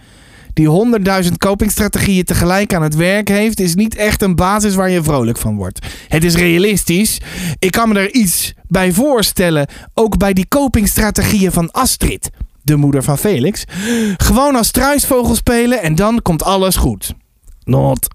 [0.54, 5.02] die honderdduizend copingstrategieën tegelijk aan het werk heeft, is niet echt een basis waar je
[5.02, 5.86] vrolijk van wordt.
[6.08, 7.20] Het is realistisch.
[7.58, 12.30] Ik kan me er iets bij voorstellen, ook bij die copingstrategieën van Astrid,
[12.62, 13.64] de moeder van Felix.
[14.16, 17.14] Gewoon als struisvogel spelen en dan komt alles goed.
[17.64, 18.08] Not.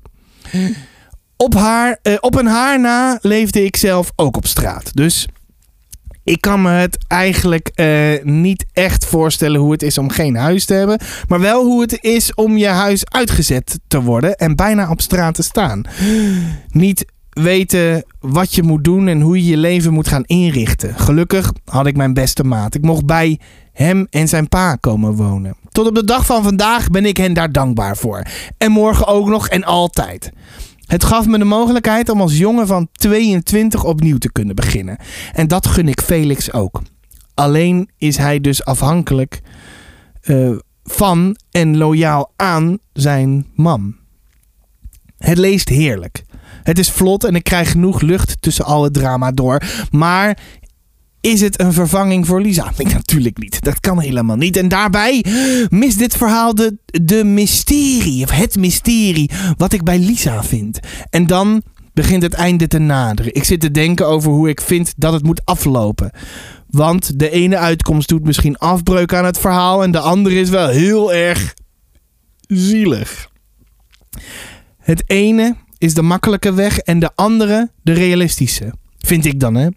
[1.38, 4.90] Op, haar, eh, op een haar na leefde ik zelf ook op straat.
[4.94, 5.28] Dus
[6.28, 10.66] ik kan me het eigenlijk eh, niet echt voorstellen hoe het is om geen huis
[10.66, 11.00] te hebben.
[11.28, 15.36] Maar wel hoe het is om je huis uitgezet te worden en bijna op straat
[15.36, 15.82] te staan.
[16.70, 21.00] Niet weten wat je moet doen en hoe je je leven moet gaan inrichten.
[21.00, 22.76] Gelukkig had ik mijn beste maat.
[22.76, 23.40] Ik mocht bij
[23.74, 25.56] hem en zijn pa komen wonen.
[25.72, 28.24] Tot op de dag van vandaag ben ik hen daar dankbaar voor.
[28.58, 30.32] En morgen ook nog en altijd.
[30.88, 34.98] Het gaf me de mogelijkheid om als jongen van 22 opnieuw te kunnen beginnen.
[35.34, 36.82] En dat gun ik Felix ook.
[37.34, 39.42] Alleen is hij dus afhankelijk
[40.22, 43.98] eh, van en loyaal aan zijn mam.
[45.18, 46.24] Het leest heerlijk.
[46.64, 49.62] Het is vlot en ik krijg genoeg lucht tussen al het drama door.
[49.92, 50.38] Maar
[51.22, 52.72] is het een vervanging voor Lisa?
[52.78, 53.62] Nee, natuurlijk niet.
[53.62, 54.58] Dat kan helemaal niet.
[54.58, 55.26] En daarbij
[55.70, 60.80] mist dit verhaal de, de mysterie, of het mysterie, wat ik bij Lisa vind.
[61.10, 63.34] En dan begint het einde te naderen.
[63.34, 66.12] Ik zit te denken over hoe ik vind dat het moet aflopen.
[66.68, 70.68] Want de ene uitkomst doet misschien afbreuk aan het verhaal en de andere is wel
[70.68, 71.54] heel erg
[72.48, 73.30] zielig.
[74.78, 78.74] Het ene is de makkelijke weg en de andere de realistische.
[78.98, 79.68] Vind ik dan, hè?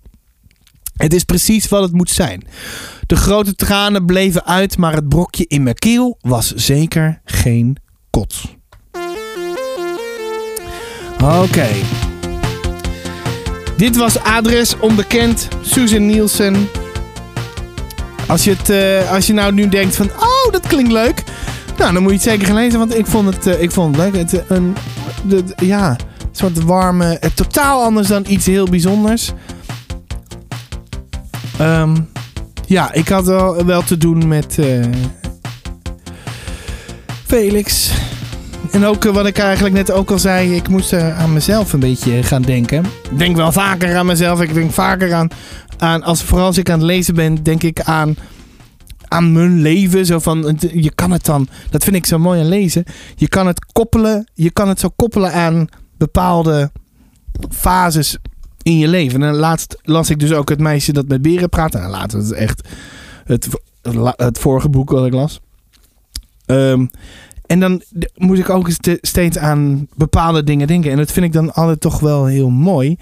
[1.01, 2.43] Het is precies wat het moet zijn.
[3.07, 7.77] De grote tranen bleven uit, maar het brokje in mijn keel was zeker geen
[8.11, 8.43] kot.
[11.23, 11.69] Oké.
[13.77, 16.69] Dit was Adres Onbekend, Susan Nielsen.
[18.29, 21.25] Als je, het, eh, als je nou nu denkt van, oh, dat klinkt leuk.
[21.79, 23.97] Nou, dan moet je het zeker gaan lezen, want ik vond het, eh, ik vond
[23.97, 24.23] het leuk.
[24.23, 24.77] Het, eh, een,
[25.57, 29.33] ja, een soort warme, totaal anders dan iets heel bijzonders.
[31.61, 31.97] Ehm,
[32.67, 34.85] ja, ik had wel, wel te doen met eh,
[37.27, 37.93] Felix.
[38.71, 41.73] En ook eh, wat ik eigenlijk net ook al zei, ik moest eh, aan mezelf
[41.73, 42.85] een beetje gaan denken.
[43.11, 44.41] Ik denk wel vaker aan mezelf.
[44.41, 45.29] Ik denk vaker aan,
[45.79, 48.17] aan als, vooral als ik aan het lezen ben, denk ik aan,
[49.09, 50.07] aan mijn leven.
[50.07, 52.85] Zo van, je kan het dan, dat vind ik zo mooi aan lezen.
[53.15, 56.71] Je kan het koppelen, je kan het zo koppelen aan bepaalde
[57.51, 58.19] fases
[58.63, 59.23] in je leven.
[59.23, 61.75] En laatst las ik dus ook het meisje dat met beren praat.
[61.75, 62.69] En later, dat is echt
[63.25, 63.49] het,
[64.17, 65.41] het vorige boek wat ik las.
[66.47, 66.87] Ehm,
[67.47, 67.83] en dan
[68.17, 70.91] moet ik ook ste- steeds aan bepaalde dingen denken.
[70.91, 72.97] En dat vind ik dan altijd toch wel heel mooi.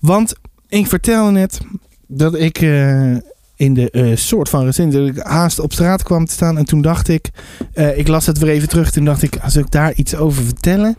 [0.00, 0.34] Want
[0.68, 1.60] ik vertelde net
[2.06, 3.12] dat ik eh,
[3.56, 6.58] in de eh, soort van recent dat ik haast op straat kwam te staan.
[6.58, 7.30] En toen dacht ik,
[7.72, 8.90] eh, ik las het weer even terug.
[8.90, 10.96] Toen dacht ik, als ik daar iets over vertellen?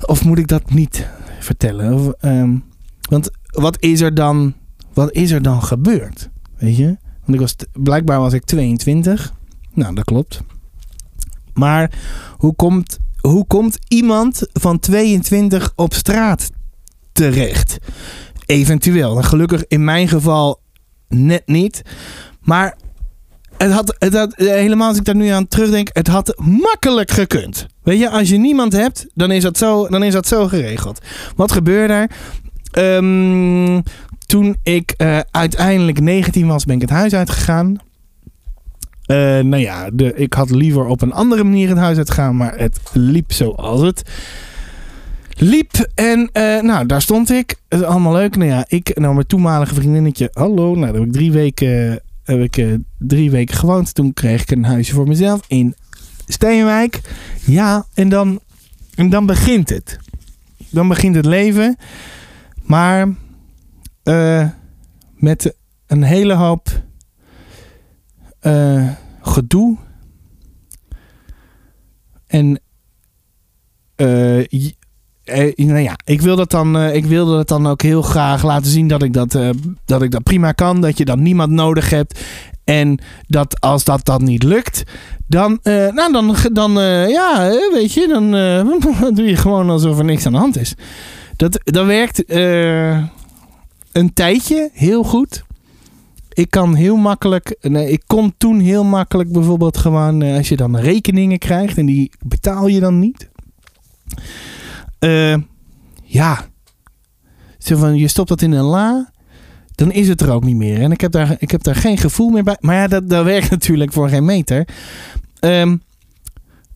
[0.00, 1.06] Of moet ik dat niet
[1.40, 1.94] vertellen?
[1.94, 2.54] Of, ehm,
[3.12, 4.54] want wat is er dan,
[4.92, 6.30] wat is er dan gebeurd?
[6.56, 6.96] Weet je?
[7.24, 9.32] Want ik was, blijkbaar was ik 22.
[9.72, 10.42] Nou, dat klopt.
[11.54, 11.90] Maar
[12.36, 16.50] hoe komt, hoe komt iemand van 22 op straat
[17.12, 17.78] terecht?
[18.46, 19.16] Eventueel.
[19.16, 20.60] En gelukkig in mijn geval
[21.08, 21.82] net niet.
[22.40, 22.76] Maar
[23.56, 27.66] het had, het had, helemaal als ik daar nu aan terugdenk, het had makkelijk gekund.
[27.82, 31.00] Weet je, als je niemand hebt, dan is dat zo, dan is dat zo geregeld.
[31.36, 32.10] Wat gebeurde er?
[32.72, 33.80] Ehm,
[34.26, 37.76] toen ik eh, uiteindelijk 19 was, ben ik het huis uitgegaan.
[39.06, 42.58] Eh, nou ja, de, ik had liever op een andere manier het huis uitgegaan, maar
[42.58, 44.02] het liep zoals het
[45.34, 45.90] liep.
[45.94, 47.56] En eh, nou, daar stond ik.
[47.68, 48.36] Het is allemaal leuk.
[48.36, 50.74] Nou ja, ik, nou mijn toenmalige vriendinnetje, hallo.
[50.74, 53.94] Nou, daar heb ik drie weken, heb ik, drie weken gewoond.
[53.94, 55.74] Toen kreeg ik een huisje voor mezelf in
[56.26, 57.00] Steenwijk.
[57.44, 58.40] Ja, en dan,
[58.94, 59.98] en dan begint het.
[60.70, 61.76] Dan begint het leven.
[62.62, 63.08] Maar
[64.02, 64.48] eh,
[65.14, 66.68] met een hele hoop
[68.40, 68.88] eh,
[69.20, 69.76] gedoe.
[72.26, 72.60] En
[73.94, 74.46] eh,
[75.56, 78.88] nou ja, ik wil dat dan, ik wilde dat dan ook heel graag laten zien
[78.88, 79.38] dat ik dat,
[79.84, 80.80] dat ik dat prima kan.
[80.80, 82.20] Dat je dan niemand nodig hebt.
[82.64, 84.82] En dat als dat dan niet lukt,
[85.26, 86.72] dan, nou dan, dan
[87.08, 88.30] ja, weet je, dan
[89.16, 90.74] doe je gewoon alsof er niks aan de hand is.
[91.36, 93.04] Dat, dat werkt eh,
[93.92, 95.44] een tijdje heel goed.
[96.32, 100.56] Ik kan heel makkelijk, nee, ik kon toen heel makkelijk bijvoorbeeld gewoon, eh, als je
[100.56, 103.28] dan rekeningen krijgt en die betaal je dan niet.
[104.98, 105.36] Eh,
[106.02, 106.46] ja,
[107.58, 109.10] van, je stopt dat in een la,
[109.74, 110.80] dan is het er ook niet meer.
[110.80, 112.56] En ik heb daar, ik heb daar geen gevoel meer bij.
[112.60, 114.68] Maar ja, dat, dat werkt natuurlijk voor geen meter.
[115.40, 115.76] Ehm,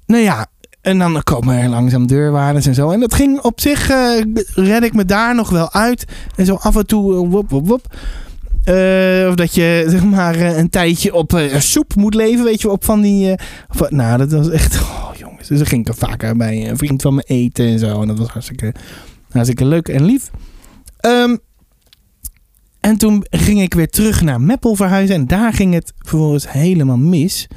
[0.07, 0.47] nou ja,
[0.87, 2.91] en dan komen er langzaam deurwaarders en zo.
[2.91, 4.21] En dat ging op zich, eh,
[4.55, 6.05] red ik me daar nog wel uit.
[6.37, 7.95] En zo af en toe, uh, wop, wop.
[8.65, 12.85] Eh, of dat je zeg maar een tijdje op soep moet leven, weet je, op
[12.85, 13.35] van die.
[13.89, 14.79] nou, dat was echt.
[15.07, 15.49] Oh, jongens.
[15.49, 18.01] Dus dan ging ik er vaker bij een vriend van me eten en zo.
[18.01, 18.75] En dat was hartstikke,
[19.31, 20.31] hartstikke leuk en lief.
[21.01, 21.37] Ehm,
[22.81, 25.17] en toen ging ik weer terug naar Meppel verhuizen.
[25.17, 27.49] En daar ging het vervolgens helemaal mis.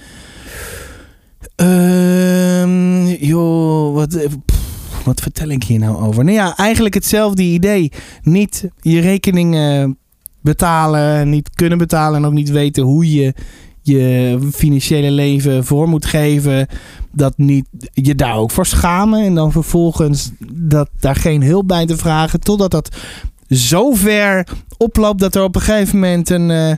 [1.59, 4.29] Ehm, joh, wat, eh,
[5.05, 6.23] wat vertel ik hier nou over?
[6.23, 7.91] Nou ja, eigenlijk hetzelfde idee.
[8.23, 9.97] Niet je rekeningen
[10.41, 13.33] betalen, niet kunnen betalen en ook niet weten hoe je
[13.81, 16.67] je financiële leven voor moet geven.
[17.11, 21.85] Dat niet je daar ook voor schamen en dan vervolgens dat daar geen hulp bij
[21.85, 22.39] te vragen.
[22.39, 22.95] Totdat dat
[23.49, 26.71] zo ver oploopt dat er op een gegeven moment een, eh,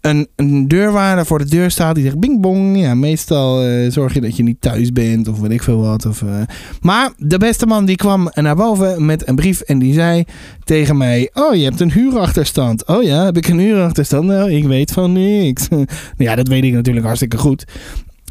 [0.00, 2.78] een, een deurwaarder voor de deur staat die zegt bing bong.
[2.78, 6.06] Ja, meestal eh, zorg je dat je niet thuis bent of weet ik veel wat.
[6.06, 6.40] Of, eh.
[6.80, 10.24] Maar de beste man die kwam naar boven met een brief en die zei
[10.64, 12.86] tegen mij: Oh, je hebt een huurachterstand.
[12.86, 14.24] Oh ja, heb ik een huurachterstand?
[14.24, 15.68] Nou, ik weet van niks.
[16.16, 17.64] ja, dat weet ik natuurlijk hartstikke goed.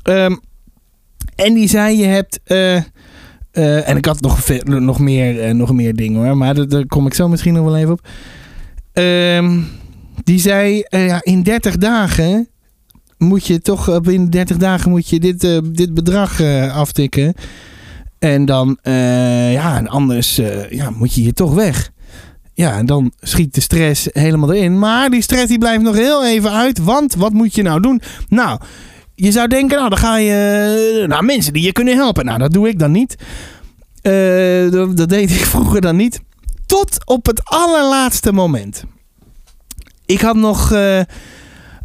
[0.03, 0.35] Ehm,
[1.35, 2.39] en die zei: Je hebt.
[2.43, 7.13] eh, en ik had nog, nog, meer, nog meer dingen hoor, maar daar, kom ik
[7.13, 8.07] zo misschien nog wel even op.
[8.93, 9.59] Ehm,
[10.23, 12.47] die zei: eh, ja, In 30 dagen
[13.17, 17.33] moet je toch, eh, binnen 30 dagen moet je dit, eh, dit bedrag eh, aftikken.
[18.19, 21.91] En dan, eh, ja, en anders eh, ja, moet je hier toch weg.
[22.53, 24.79] Ja, en dan schiet de stress helemaal erin.
[24.79, 26.77] Maar die stress die blijft nog heel even uit.
[26.77, 28.01] Want wat moet je nou doen?
[28.29, 28.59] Nou,
[29.15, 32.25] je zou denken, nou, dan ga je naar mensen die je kunnen helpen.
[32.25, 33.15] Nou, dat doe ik dan niet.
[34.01, 36.19] Eh, dat deed ik vroeger dan niet.
[36.65, 38.83] Tot op het allerlaatste moment.
[40.09, 40.99] Ik had nog, eh,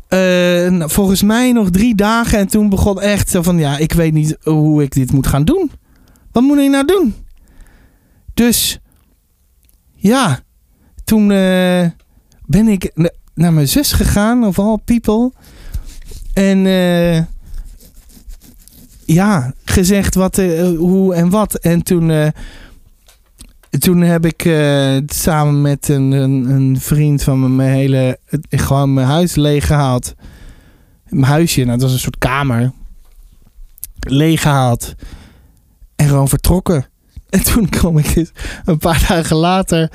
[0.08, 2.38] eh, volgens mij nog drie dagen.
[2.38, 5.44] En toen begon echt zo van, ja, ik weet niet hoe ik dit moet gaan
[5.44, 5.70] doen.
[6.32, 7.14] Wat moet ik nou doen?
[8.34, 8.78] Dus,
[9.94, 10.40] ja,
[11.04, 11.86] toen eh,
[12.46, 15.32] ben ik na- naar mijn zus gegaan, of all people.
[16.32, 16.58] En
[19.04, 20.36] ja, gezegd wat,
[20.76, 21.54] hoe en wat.
[21.54, 22.32] En toen,
[23.80, 28.18] toen heb ik eh, samen met een, een, een vriend van me mijn hele,
[28.50, 30.14] gewoon mijn huis leeggehaald.
[31.08, 32.72] Mijn huisje, nou, dat was een soort kamer.
[33.98, 34.94] Leeggehaald.
[35.96, 36.86] En gewoon vertrokken.
[37.30, 38.30] En toen kwam ik dus
[38.64, 39.90] een paar dagen later.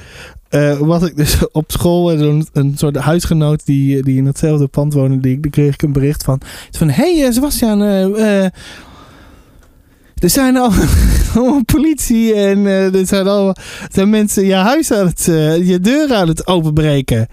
[0.50, 4.68] eh, was ik dus op school en een, een soort huisgenoot die, die in hetzelfde
[4.68, 5.20] pand woonde.
[5.20, 6.42] Die, die kreeg ik een bericht van.
[6.72, 7.82] Van, hey eh, Sebastian,
[10.20, 10.72] er zijn al
[11.36, 15.68] allemaal politie en eh, er zijn al er zijn mensen je huis aan het, eh,
[15.68, 17.28] je deur aan het openbreken.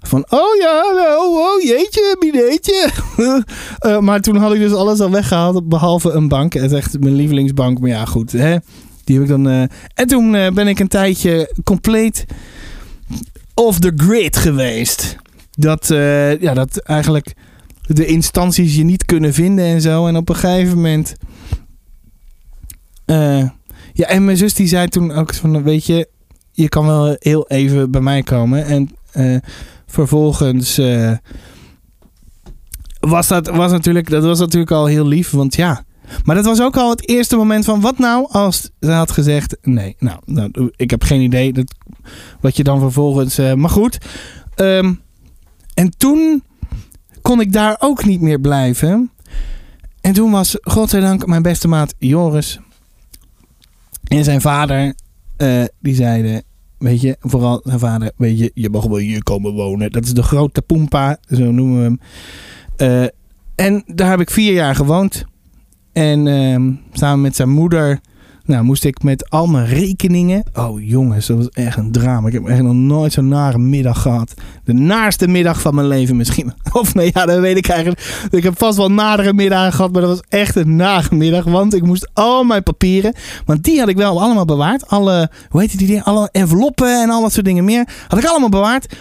[0.00, 2.90] Van, oh ja, nou, oh jeetje, bineetje.
[3.78, 6.52] Eh, maar toen had ik dus alles al weggehaald, behalve een bank.
[6.52, 8.32] Het is echt mijn lievelingsbank, maar ja, goed.
[8.32, 8.56] Hè?
[9.04, 9.46] Die heb ik dan...
[9.94, 12.24] En toen ben ik een tijdje compleet
[13.54, 15.16] off the grid geweest.
[15.50, 15.86] Dat,
[16.40, 17.32] ja, dat eigenlijk
[17.86, 20.06] de instanties je niet kunnen vinden en zo.
[20.06, 21.14] En op een gegeven moment...
[23.12, 23.48] eh,
[23.92, 26.08] ja, en mijn zus die zei toen ook van, weet je,
[26.52, 28.64] je kan wel heel even bij mij komen.
[28.64, 29.36] En eh,
[29.86, 31.12] vervolgens eh,
[33.00, 35.84] was dat was natuurlijk, dat was natuurlijk al heel lief, want ja.
[36.24, 39.56] Maar dat was ook al het eerste moment van, wat nou als ze had gezegd,
[39.62, 41.74] nee, nou, nou ik heb geen idee dat,
[42.40, 43.98] wat je dan vervolgens, maar goed.
[44.54, 44.94] Ehm,
[45.74, 46.42] en toen
[47.22, 49.10] kon ik daar ook niet meer blijven.
[50.00, 52.60] En toen was, godzijdank, mijn beste maat Joris
[54.18, 54.94] en zijn vader,
[55.36, 56.42] eh, die zeiden,
[56.78, 59.90] weet je, vooral zijn vader, weet je, je mag wel hier komen wonen.
[59.90, 62.00] Dat is de grote Poempa, zo noemen we hem.
[62.76, 63.08] Eh,
[63.66, 65.24] en daar heb ik vier jaar gewoond.
[65.92, 68.00] En ehm, samen met zijn moeder,
[68.44, 70.44] nou, moest ik met al mijn rekeningen.
[70.54, 72.26] Oh jongens, dat was echt een drama.
[72.26, 74.34] Ik heb echt nog nooit zo'n nare middag gehad.
[74.64, 76.52] De naarste middag van mijn leven misschien.
[76.72, 78.28] Of nee, ja, dat weet ik eigenlijk.
[78.30, 81.44] Ik heb vast wel nadere middagen gehad, maar dat was echt een nare middag.
[81.44, 84.88] Want ik moest al mijn papieren, want die had ik wel allemaal bewaard.
[84.88, 86.04] Alle, hoe heet die dingen?
[86.04, 87.88] Alle enveloppen en al dat soort dingen meer.
[88.08, 88.96] Had ik allemaal bewaard.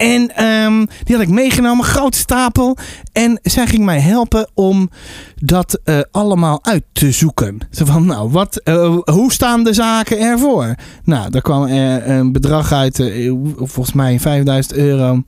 [0.00, 2.76] En ehm, die had ik meegenomen, grote stapel.
[3.12, 4.90] En zij ging mij helpen om
[5.36, 7.58] dat eh, allemaal uit te zoeken.
[7.70, 10.74] Zo van, nou, wat, eh, hoe staan de zaken ervoor?
[11.04, 15.22] Nou, daar kwam er een bedrag uit, eh, volgens mij 5000 euro.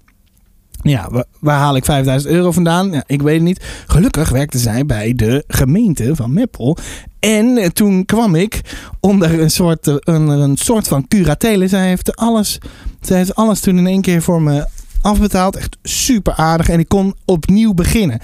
[0.83, 2.91] Ja, wa- waar haal ik 5000 euro vandaan?
[2.93, 3.65] Ja, ik weet het niet.
[3.87, 6.77] Gelukkig werkte zij bij de gemeente van Meppel.
[7.21, 8.61] En eh, toen kwam ik
[9.01, 11.69] onder een soort, eh, een, een soort van curatele.
[11.69, 12.59] Zij heeft alles,
[13.01, 14.67] zij heeft alles toen in één keer voor me
[15.03, 15.57] afbetaald.
[15.57, 16.69] Echt super aardig.
[16.69, 18.21] En ik kon opnieuw beginnen.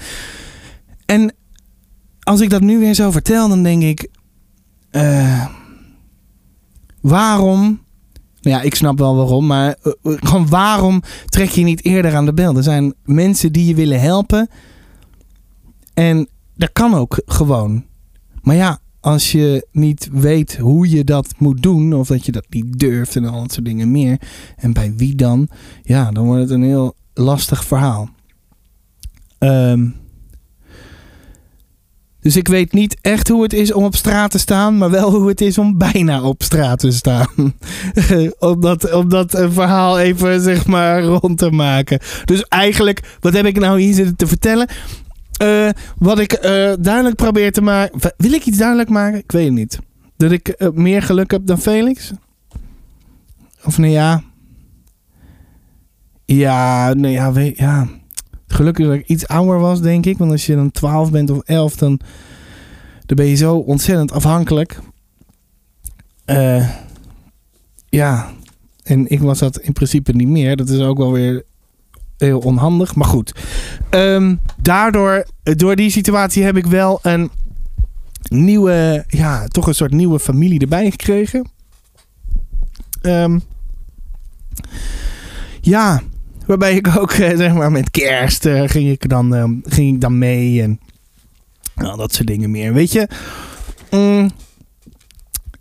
[1.05, 1.33] En
[2.19, 4.07] als ik dat nu weer zo vertel, dan denk ik.
[4.91, 5.45] eh,
[7.01, 7.79] waarom.
[8.41, 12.25] Ja, ik snap wel waarom, maar eh, eh, gewoon waarom trek je niet eerder aan
[12.25, 12.55] de bel?
[12.55, 14.49] Er zijn mensen die je willen helpen.
[15.93, 17.85] En dat kan ook gewoon.
[18.41, 22.45] Maar ja, als je niet weet hoe je dat moet doen, of dat je dat
[22.49, 24.21] niet durft en al dat soort dingen meer,
[24.55, 25.47] en bij wie dan,
[25.83, 28.09] ja, dan wordt het een heel lastig verhaal.
[29.37, 29.87] Ehm,
[32.21, 35.11] dus ik weet niet echt hoe het is om op straat te staan, maar wel
[35.11, 37.27] hoe het is om bijna op straat te staan.
[38.39, 41.99] om, dat, om dat eh, verhaal even zeg maar rond te maken.
[42.25, 44.67] Dus eigenlijk, wat heb ik nou hier zitten te vertellen?
[45.37, 48.13] Eh, wat ik eh, duidelijk probeer te maken.
[48.17, 49.19] Wil ik iets duidelijk maken?
[49.19, 49.79] Ik weet het niet.
[50.17, 52.11] Dat ik meer geluk heb dan Felix?
[53.63, 54.23] Of nee, ja.
[56.25, 57.87] Ja, nee, ja, weet, ja.
[58.51, 60.17] Gelukkig dat ik iets ouder was, denk ik.
[60.17, 61.99] Want als je dan 12 bent of 11, dan,
[63.05, 64.79] dan ben je zo ontzettend afhankelijk.
[66.25, 66.69] Eh,
[67.89, 68.29] ja,
[68.83, 70.55] en ik was dat in principe niet meer.
[70.55, 71.43] Dat is ook wel weer
[72.17, 72.95] heel onhandig.
[72.95, 73.33] Maar goed.
[73.89, 77.31] Ehm, daardoor, door die situatie heb ik wel een
[78.29, 81.49] nieuwe, ja, toch een soort nieuwe familie erbij gekregen.
[83.01, 83.39] Ehm,
[85.61, 86.01] ja,
[86.49, 90.01] waarbij ik ook, eh, zeg maar, met kerst eh, ging, ik dan, ehm, ging ik
[90.01, 90.79] dan mee en
[91.75, 92.73] dat soort dingen meer.
[92.73, 93.07] Weet je,
[93.91, 94.29] mm,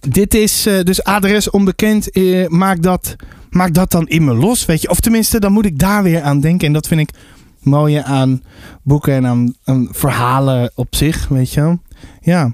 [0.09, 2.11] dit is eh, dus adres onbekend.
[2.11, 3.17] eh, maak, dat,
[3.51, 4.89] maak dat dan in me los, weet je.
[4.89, 6.67] Of tenminste, dan moet ik daar weer aan denken.
[6.67, 7.11] En dat vind ik
[7.61, 8.43] mooie aan
[8.83, 11.79] boeken en aan, aan verhalen op zich, weet je wel.
[12.21, 12.53] Ja,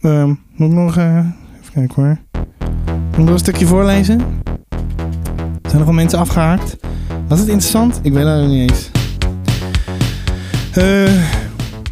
[0.00, 1.34] ehm, moet ik nog even
[1.72, 2.18] kijken hoor.
[2.94, 4.20] Moet ik nog een stukje voorlezen?
[5.62, 6.76] Zijn er al mensen afgehaakt?
[7.32, 8.00] Was het interessant?
[8.02, 8.90] Ik weet het niet eens.
[10.72, 11.12] Eh,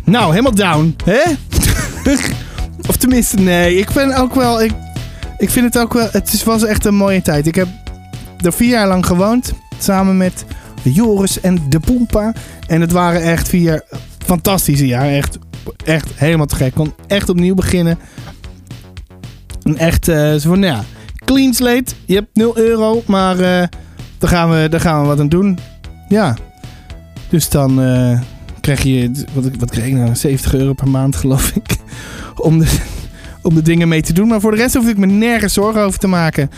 [0.05, 1.21] nou, helemaal down, hè?
[2.89, 3.77] of tenminste, nee.
[3.77, 4.63] Ik ben ook wel...
[4.63, 4.73] Ik,
[5.39, 6.09] ik vind het ook wel...
[6.11, 7.47] Het was echt een mooie tijd.
[7.47, 7.69] Ik heb
[8.41, 9.53] er vier jaar lang gewoond.
[9.79, 10.45] Samen met
[10.83, 12.33] Joris en de Poempa.
[12.67, 13.85] En het waren echt vier
[14.19, 15.09] fantastische jaar.
[15.09, 15.39] Echt,
[15.85, 16.67] echt helemaal te gek.
[16.67, 17.99] Ik kon echt opnieuw beginnen.
[19.63, 20.85] En echt, eh, zo van, ja,
[21.25, 21.93] clean slate.
[22.05, 23.67] Je hebt 0 euro, maar eh,
[24.21, 25.59] daar, gaan we, daar gaan we wat aan doen.
[26.09, 26.37] Ja.
[27.29, 28.21] Dus dan eh,
[28.61, 31.77] krijg je, wat, wat kreeg ik nou, 70 euro per maand geloof ik.
[32.37, 32.79] Om de,
[33.43, 34.29] om de dingen mee te doen.
[34.29, 36.51] Maar voor de rest hoef ik me nergens zorgen over te maken.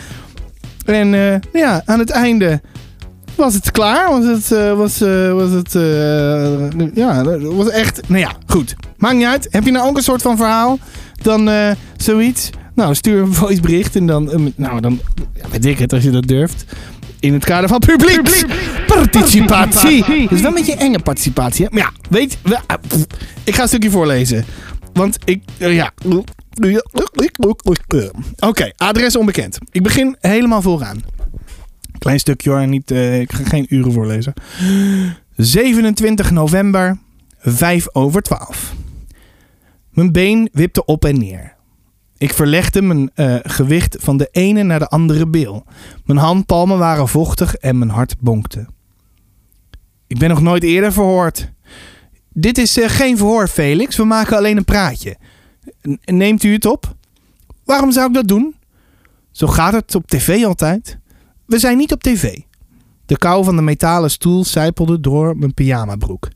[0.85, 2.61] En eh, ja, aan het einde
[3.35, 4.09] was het klaar.
[4.09, 4.99] Was het, eh, was,
[5.33, 5.73] was het,
[6.93, 8.75] ja, was echt, nou ja, goed.
[8.97, 9.47] Maakt niet uit.
[9.51, 10.79] Heb je nou ook een soort van verhaal?
[11.21, 11.49] Dan
[11.97, 12.49] zoiets.
[12.75, 14.99] Nou, stuur een voicebericht en dan, nou dan,
[15.33, 16.65] ja, weet ik het als je dat durft.
[17.23, 18.45] In het kader van publiek.
[18.87, 20.03] Participatie.
[20.23, 21.65] Dat is wel een beetje enge participatie.
[21.65, 21.71] Hè?
[21.71, 22.77] Maar ja, weet we- ah.
[23.43, 24.45] Ik ga een stukje voorlezen.
[24.93, 25.91] Want ik, eh, ja.
[28.39, 29.57] Oké, adres onbekend.
[29.71, 31.01] Ik begin helemaal vooraan.
[31.97, 34.33] Klein stukje hoor, niet, eh, ik ga geen uren voorlezen.
[35.35, 36.97] 27 november,
[37.39, 38.73] 5 over 12.
[39.89, 41.52] Mijn been wipte op en neer.
[42.17, 45.65] Ik verlegde mijn eh, gewicht van de ene naar de andere bil.
[46.05, 48.67] Mijn handpalmen waren vochtig en mijn hart bonkte.
[50.07, 51.51] Ik ben nog nooit eerder verhoord.
[52.29, 53.97] Dit is eh, geen verhoor, Felix.
[53.97, 55.17] We maken alleen een praatje.
[56.05, 56.95] Neemt u het op?
[57.65, 58.55] Waarom zou ik dat doen?
[59.31, 60.97] Zo gaat het op tv altijd.
[61.45, 62.39] We zijn niet op tv.
[63.05, 66.27] De kou van de metalen stoel sijpelde door mijn pyjamabroek.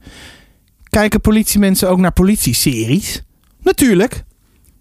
[0.84, 3.24] Kijken politiemensen ook naar politieseries?
[3.62, 4.24] Natuurlijk.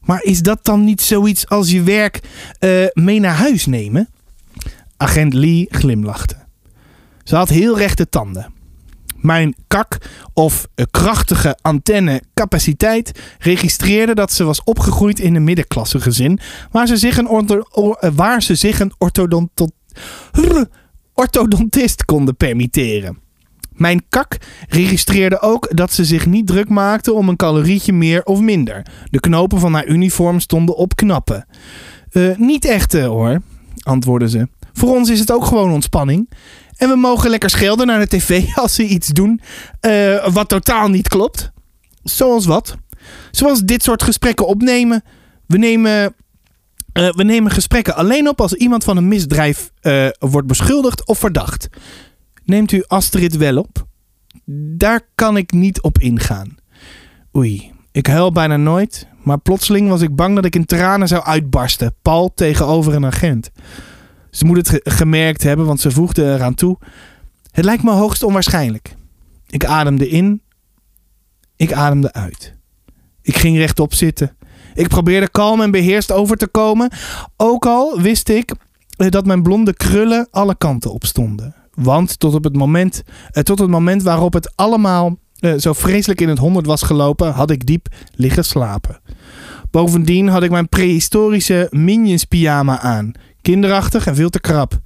[0.06, 2.20] Maar is dat dan niet zoiets als je werk
[2.58, 4.08] eh, mee naar huis nemen?
[4.96, 6.36] Agent Lee glimlachte.
[7.24, 8.54] Ze had heel rechte tanden.
[9.16, 9.98] Mijn kak
[10.32, 16.38] of eh, krachtige antenne capaciteit registreerde dat ze was opgegroeid in een middenklassegezin
[16.70, 18.92] waar ze zich een, ortho- or- eh, waar ze zich een
[21.14, 23.18] orthodontist konden permitteren.
[23.76, 24.36] Mijn kak
[24.68, 28.86] registreerde ook dat ze zich niet druk maakte om een calorietje meer of minder.
[29.10, 31.46] De knopen van haar uniform stonden op knappen.
[32.10, 33.42] "Eh, niet echt eh, hoor,
[33.82, 34.48] antwoordde ze.
[34.72, 36.30] Voor ons is het ook gewoon ontspanning.
[36.76, 39.40] En we mogen lekker schelden naar de tv als ze iets doen
[39.80, 41.50] eh, wat totaal niet klopt.
[42.02, 42.76] Zoals wat?
[43.30, 45.02] Zoals dit soort gesprekken opnemen.
[45.46, 46.14] We nemen,
[46.92, 49.70] we nemen gesprekken alleen op als iemand van een misdrijf
[50.18, 51.68] wordt beschuldigd of verdacht.
[52.46, 53.86] Neemt u Astrid wel op?
[54.76, 56.56] Daar kan ik niet op ingaan.
[57.36, 61.22] Oei, ik huil bijna nooit, maar plotseling was ik bang dat ik in tranen zou
[61.24, 61.94] uitbarsten.
[62.02, 63.50] Paul tegenover een agent.
[64.30, 66.78] Ze moet het ge- gemerkt hebben, want ze voegde eraan toe.
[67.50, 68.94] Het lijkt me hoogst onwaarschijnlijk.
[69.48, 70.42] Ik ademde in.
[71.56, 72.54] Ik ademde uit.
[73.22, 74.36] Ik ging rechtop zitten.
[74.74, 76.90] Ik probeerde kalm en beheerst over te komen.
[77.36, 78.54] Ook al wist ik
[78.96, 81.54] eh, dat mijn blonde krullen alle kanten op stonden.
[81.76, 86.20] Want tot op het moment, eh, tot het moment waarop het allemaal eh, zo vreselijk
[86.20, 89.00] in het honderd was gelopen, had ik diep liggen slapen.
[89.70, 93.12] Bovendien had ik mijn prehistorische Minions pyjama aan.
[93.42, 94.80] Kinderachtig en veel te krap.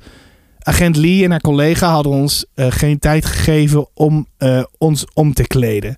[0.59, 4.27] Agent Lee en haar collega hadden ons eh, geen tijd gegeven om
[4.79, 5.97] ons om te kleden.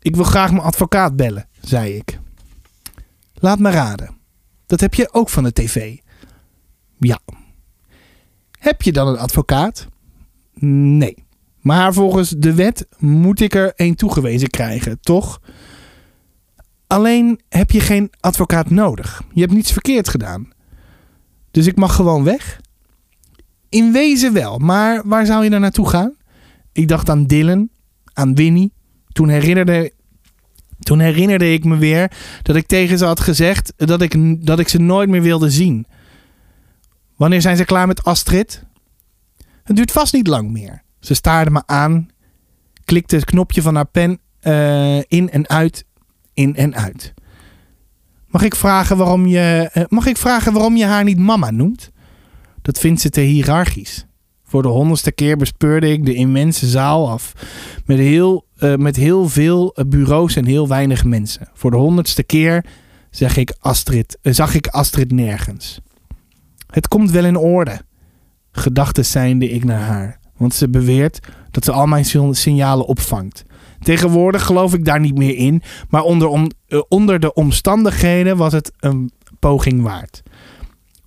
[0.00, 2.18] Ik wil graag mijn advocaat bellen, zei ik.
[3.34, 4.16] Laat me raden.
[4.66, 5.96] Dat heb je ook van de tv.
[6.98, 7.18] Ja.
[8.58, 9.86] Heb je dan een advocaat?
[10.54, 11.24] Nee.
[11.60, 15.40] Maar volgens de wet moet ik er een toegewezen krijgen, toch?
[16.86, 19.22] Alleen heb je geen advocaat nodig.
[19.32, 20.50] Je hebt niets verkeerd gedaan.
[21.50, 22.60] Dus ik mag gewoon weg?
[23.68, 26.14] In wezen wel, maar waar zou je dan naartoe gaan?
[26.72, 27.68] Ik dacht aan Dylan,
[28.12, 28.72] aan Winnie.
[29.08, 29.92] Toen herinnerde,
[30.78, 34.68] toen herinnerde ik me weer dat ik tegen ze had gezegd dat ik, dat ik
[34.68, 35.86] ze nooit meer wilde zien.
[37.16, 38.64] Wanneer zijn ze klaar met Astrid?
[39.72, 40.82] Het duurt vast niet lang meer.
[41.00, 42.08] Ze staarde me aan,
[42.84, 45.84] klikte het knopje van haar pen eh, in en uit,
[46.34, 47.14] in en uit.
[48.26, 51.90] Mag ik vragen waarom je, eh, mag ik vragen waarom je haar niet mama noemt?
[52.62, 54.06] Dat vindt ze te hiërarchisch.
[54.44, 57.32] Voor de honderdste keer bespeurde ik de immense zaal af.
[57.86, 61.48] Met heel, eh, met heel veel bureaus en heel weinig mensen.
[61.52, 62.64] Voor de honderdste keer
[63.10, 65.80] zeg ik Astrid, zag ik Astrid nergens.
[66.66, 67.80] Het komt wel in orde.
[68.52, 70.18] Gedachten zijnde ik naar haar.
[70.36, 71.18] Want ze beweert
[71.50, 73.44] dat ze al mijn signalen opvangt.
[73.80, 75.62] Tegenwoordig geloof ik daar niet meer in.
[75.88, 80.22] Maar onder, eh, onder de omstandigheden was het een poging waard.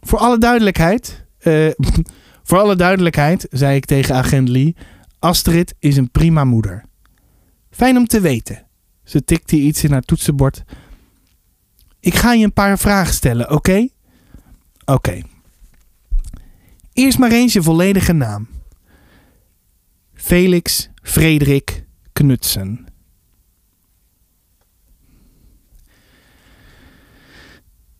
[0.01, 1.25] Voor alle duidelijkheid.
[1.39, 1.67] eh,
[2.47, 4.75] voor alle duidelijkheid, zei ik tegen agent Lee.
[5.19, 6.83] Astrid is een prima moeder.
[7.69, 8.65] Fijn om te weten.
[9.03, 10.63] Ze tikte iets in haar toetsenbord.
[11.99, 13.87] Ik ga je een paar vragen stellen, oké?
[14.85, 15.21] Oké.
[16.95, 18.47] Eerst maar eens je volledige naam.
[20.13, 22.85] Felix Frederik Knutsen.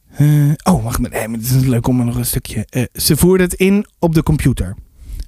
[0.10, 1.10] Eh, oh, wacht maar.
[1.10, 2.66] Nee, het is leuk om nog een stukje.
[2.66, 4.76] eh, ze voerde het in op de computer.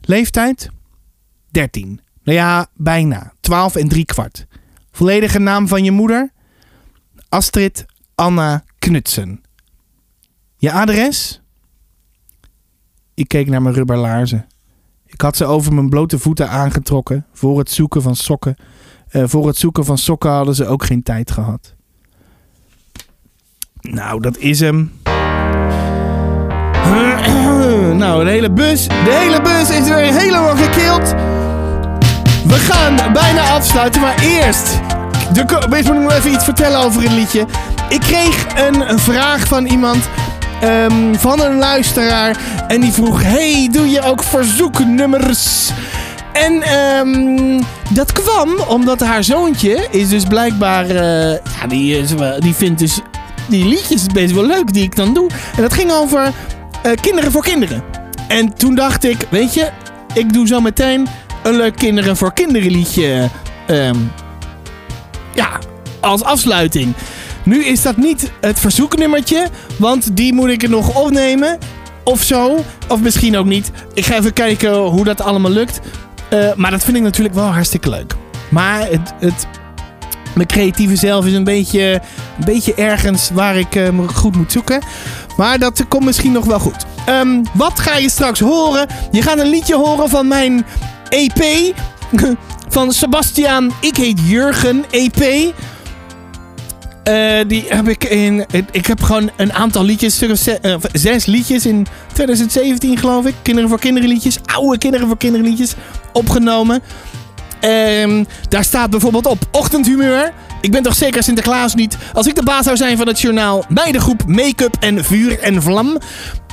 [0.02, 0.70] Leeftijd?
[1.52, 2.02] 13.
[2.24, 3.34] Nou ja, bijna.
[3.40, 4.46] 12 en drie kwart.
[4.92, 6.32] Volledige naam van je moeder?
[7.30, 9.42] Astrid Anna Knutsen.
[10.58, 11.42] Je adres?
[13.18, 14.46] Ik keek naar mijn rubberlaarzen.
[15.06, 18.56] Ik had ze over mijn blote voeten aangetrokken voor het zoeken van sokken.
[19.10, 21.76] Eh, voor het zoeken van sokken hadden ze ook geen tijd gehad.
[23.82, 24.92] Nou, dat is hem.
[27.98, 31.10] Nou, de hele bus, de hele bus is weer helemaal gekild.
[32.48, 34.82] We gaan bijna afsluiten, maar eerst.
[35.34, 37.46] De, moet ik nog even iets vertellen over het liedje.
[37.90, 40.10] Ik kreeg een vraag van iemand.
[40.62, 42.38] Ehm, van een luisteraar.
[42.68, 45.70] En die vroeg: Hey, doe je ook verzoeknummers?
[46.34, 50.86] En ehm, dat kwam omdat haar zoontje is dus blijkbaar.
[50.90, 53.00] eh, ja, die, wel- die vindt dus
[53.48, 55.30] die liedjes best wel leuk die ik dan doe.
[55.56, 56.32] En dat ging over
[56.84, 57.84] eh, kinderen voor kinderen.
[58.28, 59.70] En toen dacht ik, weet je,
[60.14, 61.08] ik doe zo meteen
[61.44, 63.30] een leuk kinderen voor kinderen liedje.
[63.68, 63.96] ehm,
[65.34, 65.50] ja,
[66.00, 66.94] als afsluiting.
[67.48, 71.58] Nu is dat niet het verzoeknummertje, want die moet ik nog opnemen.
[72.04, 72.64] Of zo.
[72.88, 73.72] Of misschien ook niet.
[73.94, 75.80] Ik ga even kijken hoe dat allemaal lukt.
[76.30, 78.14] Eh, maar dat vind ik natuurlijk wel hartstikke leuk.
[78.50, 79.48] Maar het, het,
[80.36, 82.02] mijn creatieve zelf is een beetje,
[82.38, 84.82] een beetje ergens waar ik eh, me goed moet zoeken.
[85.38, 86.86] Maar dat komt misschien nog wel goed.
[87.06, 88.88] Ehm, wat ga je straks horen?
[89.12, 90.66] Je gaat een liedje horen van mijn
[91.10, 91.44] EP.
[92.70, 95.54] Van Sebastiaan, ik heet Jurgen EP.
[97.08, 98.46] Eh, die heb ik in.
[98.72, 103.26] Ik heb gewoon een aantal liedjes, stuk of ze- eh, zes liedjes in 2017 geloof
[103.26, 103.34] ik.
[103.42, 105.74] Kinderen voor kinderen liedjes, oude kinderen voor kinderen liedjes
[106.14, 106.82] opgenomen.
[107.60, 110.34] Ehm, daar staat bijvoorbeeld op ochtendhumeur.
[110.62, 111.98] Ik ben toch zeker Sinterklaas niet.
[112.14, 115.40] Als ik de baas zou zijn van het journaal, bij de groep Make-up en Vuur
[115.40, 115.98] en Vlam.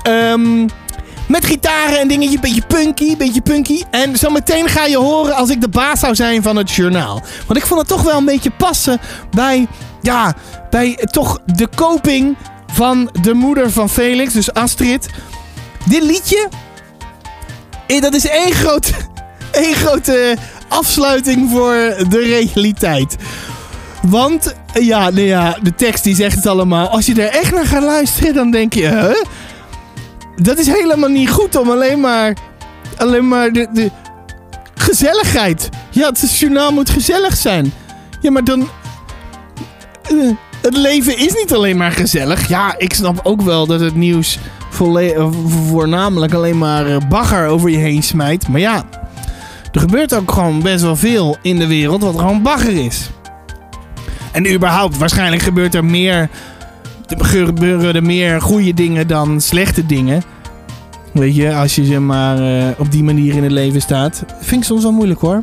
[0.03, 0.67] Ehm,
[1.29, 3.83] met gitaren en dingetjes, beetje punky, beetje punky.
[3.91, 7.23] En zometeen ga je horen als ik de baas zou zijn van het journaal.
[7.47, 9.01] Want ik vond het toch wel een beetje passen
[9.31, 9.67] bij,
[10.03, 10.35] ja,
[10.71, 12.37] bij toch de koping
[12.73, 15.09] van de moeder van Felix, dus Astrid.
[15.89, 16.49] Dit liedje,
[17.87, 18.91] eh, dat is één groot,
[19.53, 20.37] één grote
[20.69, 21.75] afsluiting voor
[22.09, 23.17] de realiteit.
[24.03, 26.89] Want, eh, ja, nou ja, de tekst die zegt het allemaal.
[26.89, 29.25] Als je er echt naar gaat luisteren, dan denk je, huh?
[30.37, 32.37] Dat is helemaal niet goed om alleen maar,
[32.97, 33.91] alleen maar de, de
[34.75, 35.69] gezelligheid.
[35.91, 37.73] Ja, het journaal moet gezellig zijn.
[38.21, 38.69] Ja, maar dan,
[40.03, 40.31] eh,
[40.63, 42.49] het leven is niet alleen maar gezellig.
[42.49, 44.39] Ja, ik snap ook wel dat het nieuws
[45.69, 48.49] voornamelijk alleen maar eh, bagger over je heen smijt.
[48.49, 48.85] Maar ja,
[49.73, 53.11] er gebeurt ook gewoon best wel veel in de wereld wat gewoon bagger is.
[54.33, 56.29] En überhaupt, waarschijnlijk gebeurt er meer,
[57.07, 60.23] gebeuren er meer goede dingen dan slechte dingen.
[61.13, 64.25] Weet je, als je zeg maar eh, op die manier in het leven staat.
[64.41, 65.43] Vind ik soms wel moeilijk hoor.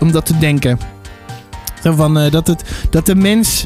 [0.00, 0.78] Om dat te denken.
[1.82, 3.64] Zo van, eh, dat, het, dat de mens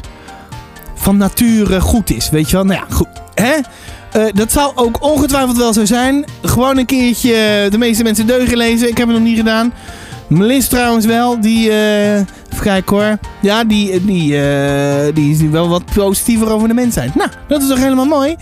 [0.95, 2.29] van nature goed is.
[2.29, 2.65] Weet je wel?
[2.65, 3.07] Nou ja, goed.
[3.33, 3.53] Hè?
[4.11, 6.25] Eh, dat zal ook ongetwijfeld wel zo zijn.
[6.41, 8.89] Gewoon een keertje de meeste mensen deugen lezen.
[8.89, 9.73] Ik heb het nog niet gedaan.
[10.27, 11.41] Melis trouwens wel.
[11.41, 12.19] Die, eh
[12.65, 13.17] even hoor.
[13.41, 17.15] Ja, die, die, eh, die is nu wel wat positiever over de mensheid.
[17.15, 18.35] Nou, dat is toch helemaal mooi.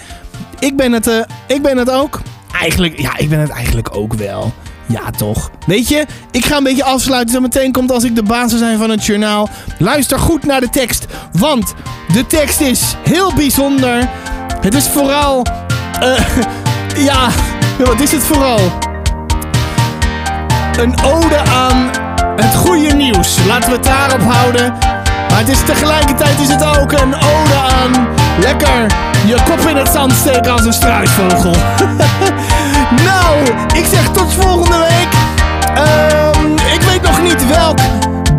[0.60, 2.22] Ik ben het, eh, ik ben het ook.
[2.62, 4.54] Eigenlijk, ja, ik ben het eigenlijk ook wel.
[4.86, 5.52] Ja, toch.
[5.66, 7.34] Weet je, ik ga een beetje afsluiten.
[7.34, 9.50] Zo meteen komt als ik de baas zou zijn van het journaal.
[9.80, 11.06] Luister goed naar de tekst.
[11.32, 11.74] Want
[12.14, 14.10] de tekst is heel bijzonder.
[14.62, 15.46] Het is vooral...
[16.00, 16.38] eh,
[17.10, 17.30] ja,
[17.86, 18.85] wat is het vooral?
[20.78, 21.90] Een ode aan
[22.36, 23.38] het goede nieuws.
[23.48, 24.74] Laten we het daarop houden.
[25.30, 28.08] Maar het is tegelijkertijd is het ook een ode aan
[28.40, 31.56] lekker je kop in het zand steken als een struisvogel.
[33.10, 33.38] nou,
[33.74, 35.08] ik zeg tot volgende week.
[35.76, 37.78] Ehm, ik weet nog niet welk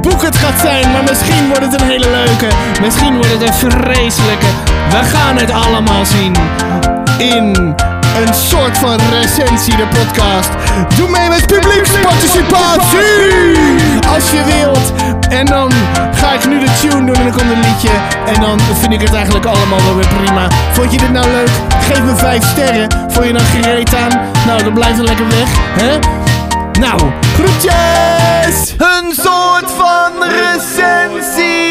[0.00, 2.46] boek het gaat zijn, maar misschien wordt het een hele leuke.
[2.80, 4.46] Misschien wordt het een vreselijke.
[4.90, 6.36] We gaan het allemaal zien
[7.18, 7.74] in
[8.20, 10.50] een soort van recensie, de podcast.
[10.96, 13.58] Doe mee met publieksparticipatie
[14.14, 14.92] als je wilt.
[15.28, 15.72] En dan
[16.14, 17.90] ga ik nu de tune doen en dan komt een liedje.
[18.26, 20.48] En dan vind ik het eigenlijk allemaal wel weer prima.
[20.72, 21.50] Vond je dit nou leuk?
[21.80, 22.88] Geef me 5 sterren.
[23.08, 24.20] Vond je dan gereed aan?
[24.46, 25.48] Nou, dan blijf dan lekker weg.
[25.80, 25.98] Hè?
[26.80, 27.00] Nou,
[27.34, 28.74] groetjes!
[28.78, 31.66] Een soort van recensie.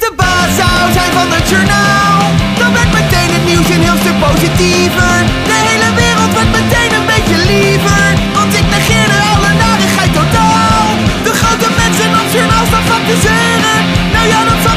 [0.00, 2.20] De baas zou zijn van het journaal,
[2.60, 5.16] dan werd meteen het nieuws een heel stuk positiever.
[5.50, 8.06] De hele wereld werd meteen een beetje liever,
[8.38, 10.86] want ik negeerde alle narigheid totaal.
[11.26, 12.84] De grote mensen op journaal staan
[13.28, 13.80] zeuren.
[14.14, 14.76] Nou ja, dat zal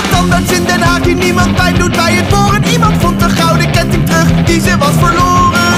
[0.00, 2.64] Een tandarts in Den Haag die niemand pijn doet bij het boren.
[2.64, 5.72] Iemand vond een gouden ketting terug die ze was verloren.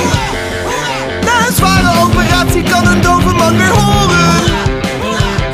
[1.26, 4.34] Na een zware operatie kan een dove man weer horen.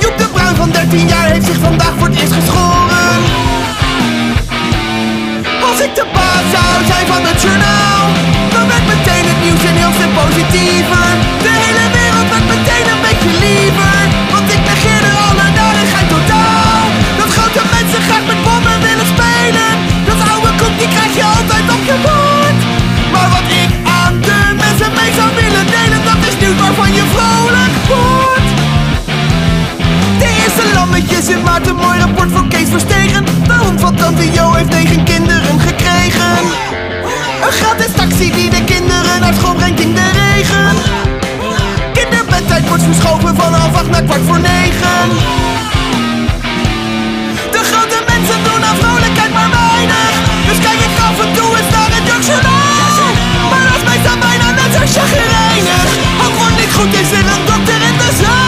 [0.01, 3.17] Joep de Bruin van 13 jaar heeft zich vandaag voor het eerst geschoren.
[5.69, 8.03] Als ik de baas zou zijn van het journaal,
[8.55, 11.09] dan werd meteen het nieuws een heel stuk positiever.
[21.09, 22.61] Krijg je altijd op je bord.
[23.13, 23.71] Maar wat ik
[24.03, 28.49] aan de mensen mee zou willen delen, dat is nieuws waarvan je vrolijk wordt.
[30.19, 33.25] De eerste lammetjes in maart een mooi rapport voor Kees Verstegen.
[33.25, 36.33] De hond van Tante Jo heeft negen kinderen gekregen.
[37.45, 40.75] Een gratis taxi die de kinderen naar school brengt in de regen.
[41.93, 45.07] Kinderbedtijd wordt verschoven van half acht naar kwart voor negen
[48.19, 50.15] mensen doen aan vrolijkheid maar weinig.
[50.49, 53.13] Dus kijk ik af en toe eens naar het jeugdjournaal
[53.51, 55.91] Maar als mij staan bijna net als chagrijnig
[56.25, 58.48] Ook gewoon niet goed is in een dokter in de zaal.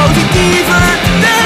[0.00, 1.39] positiever.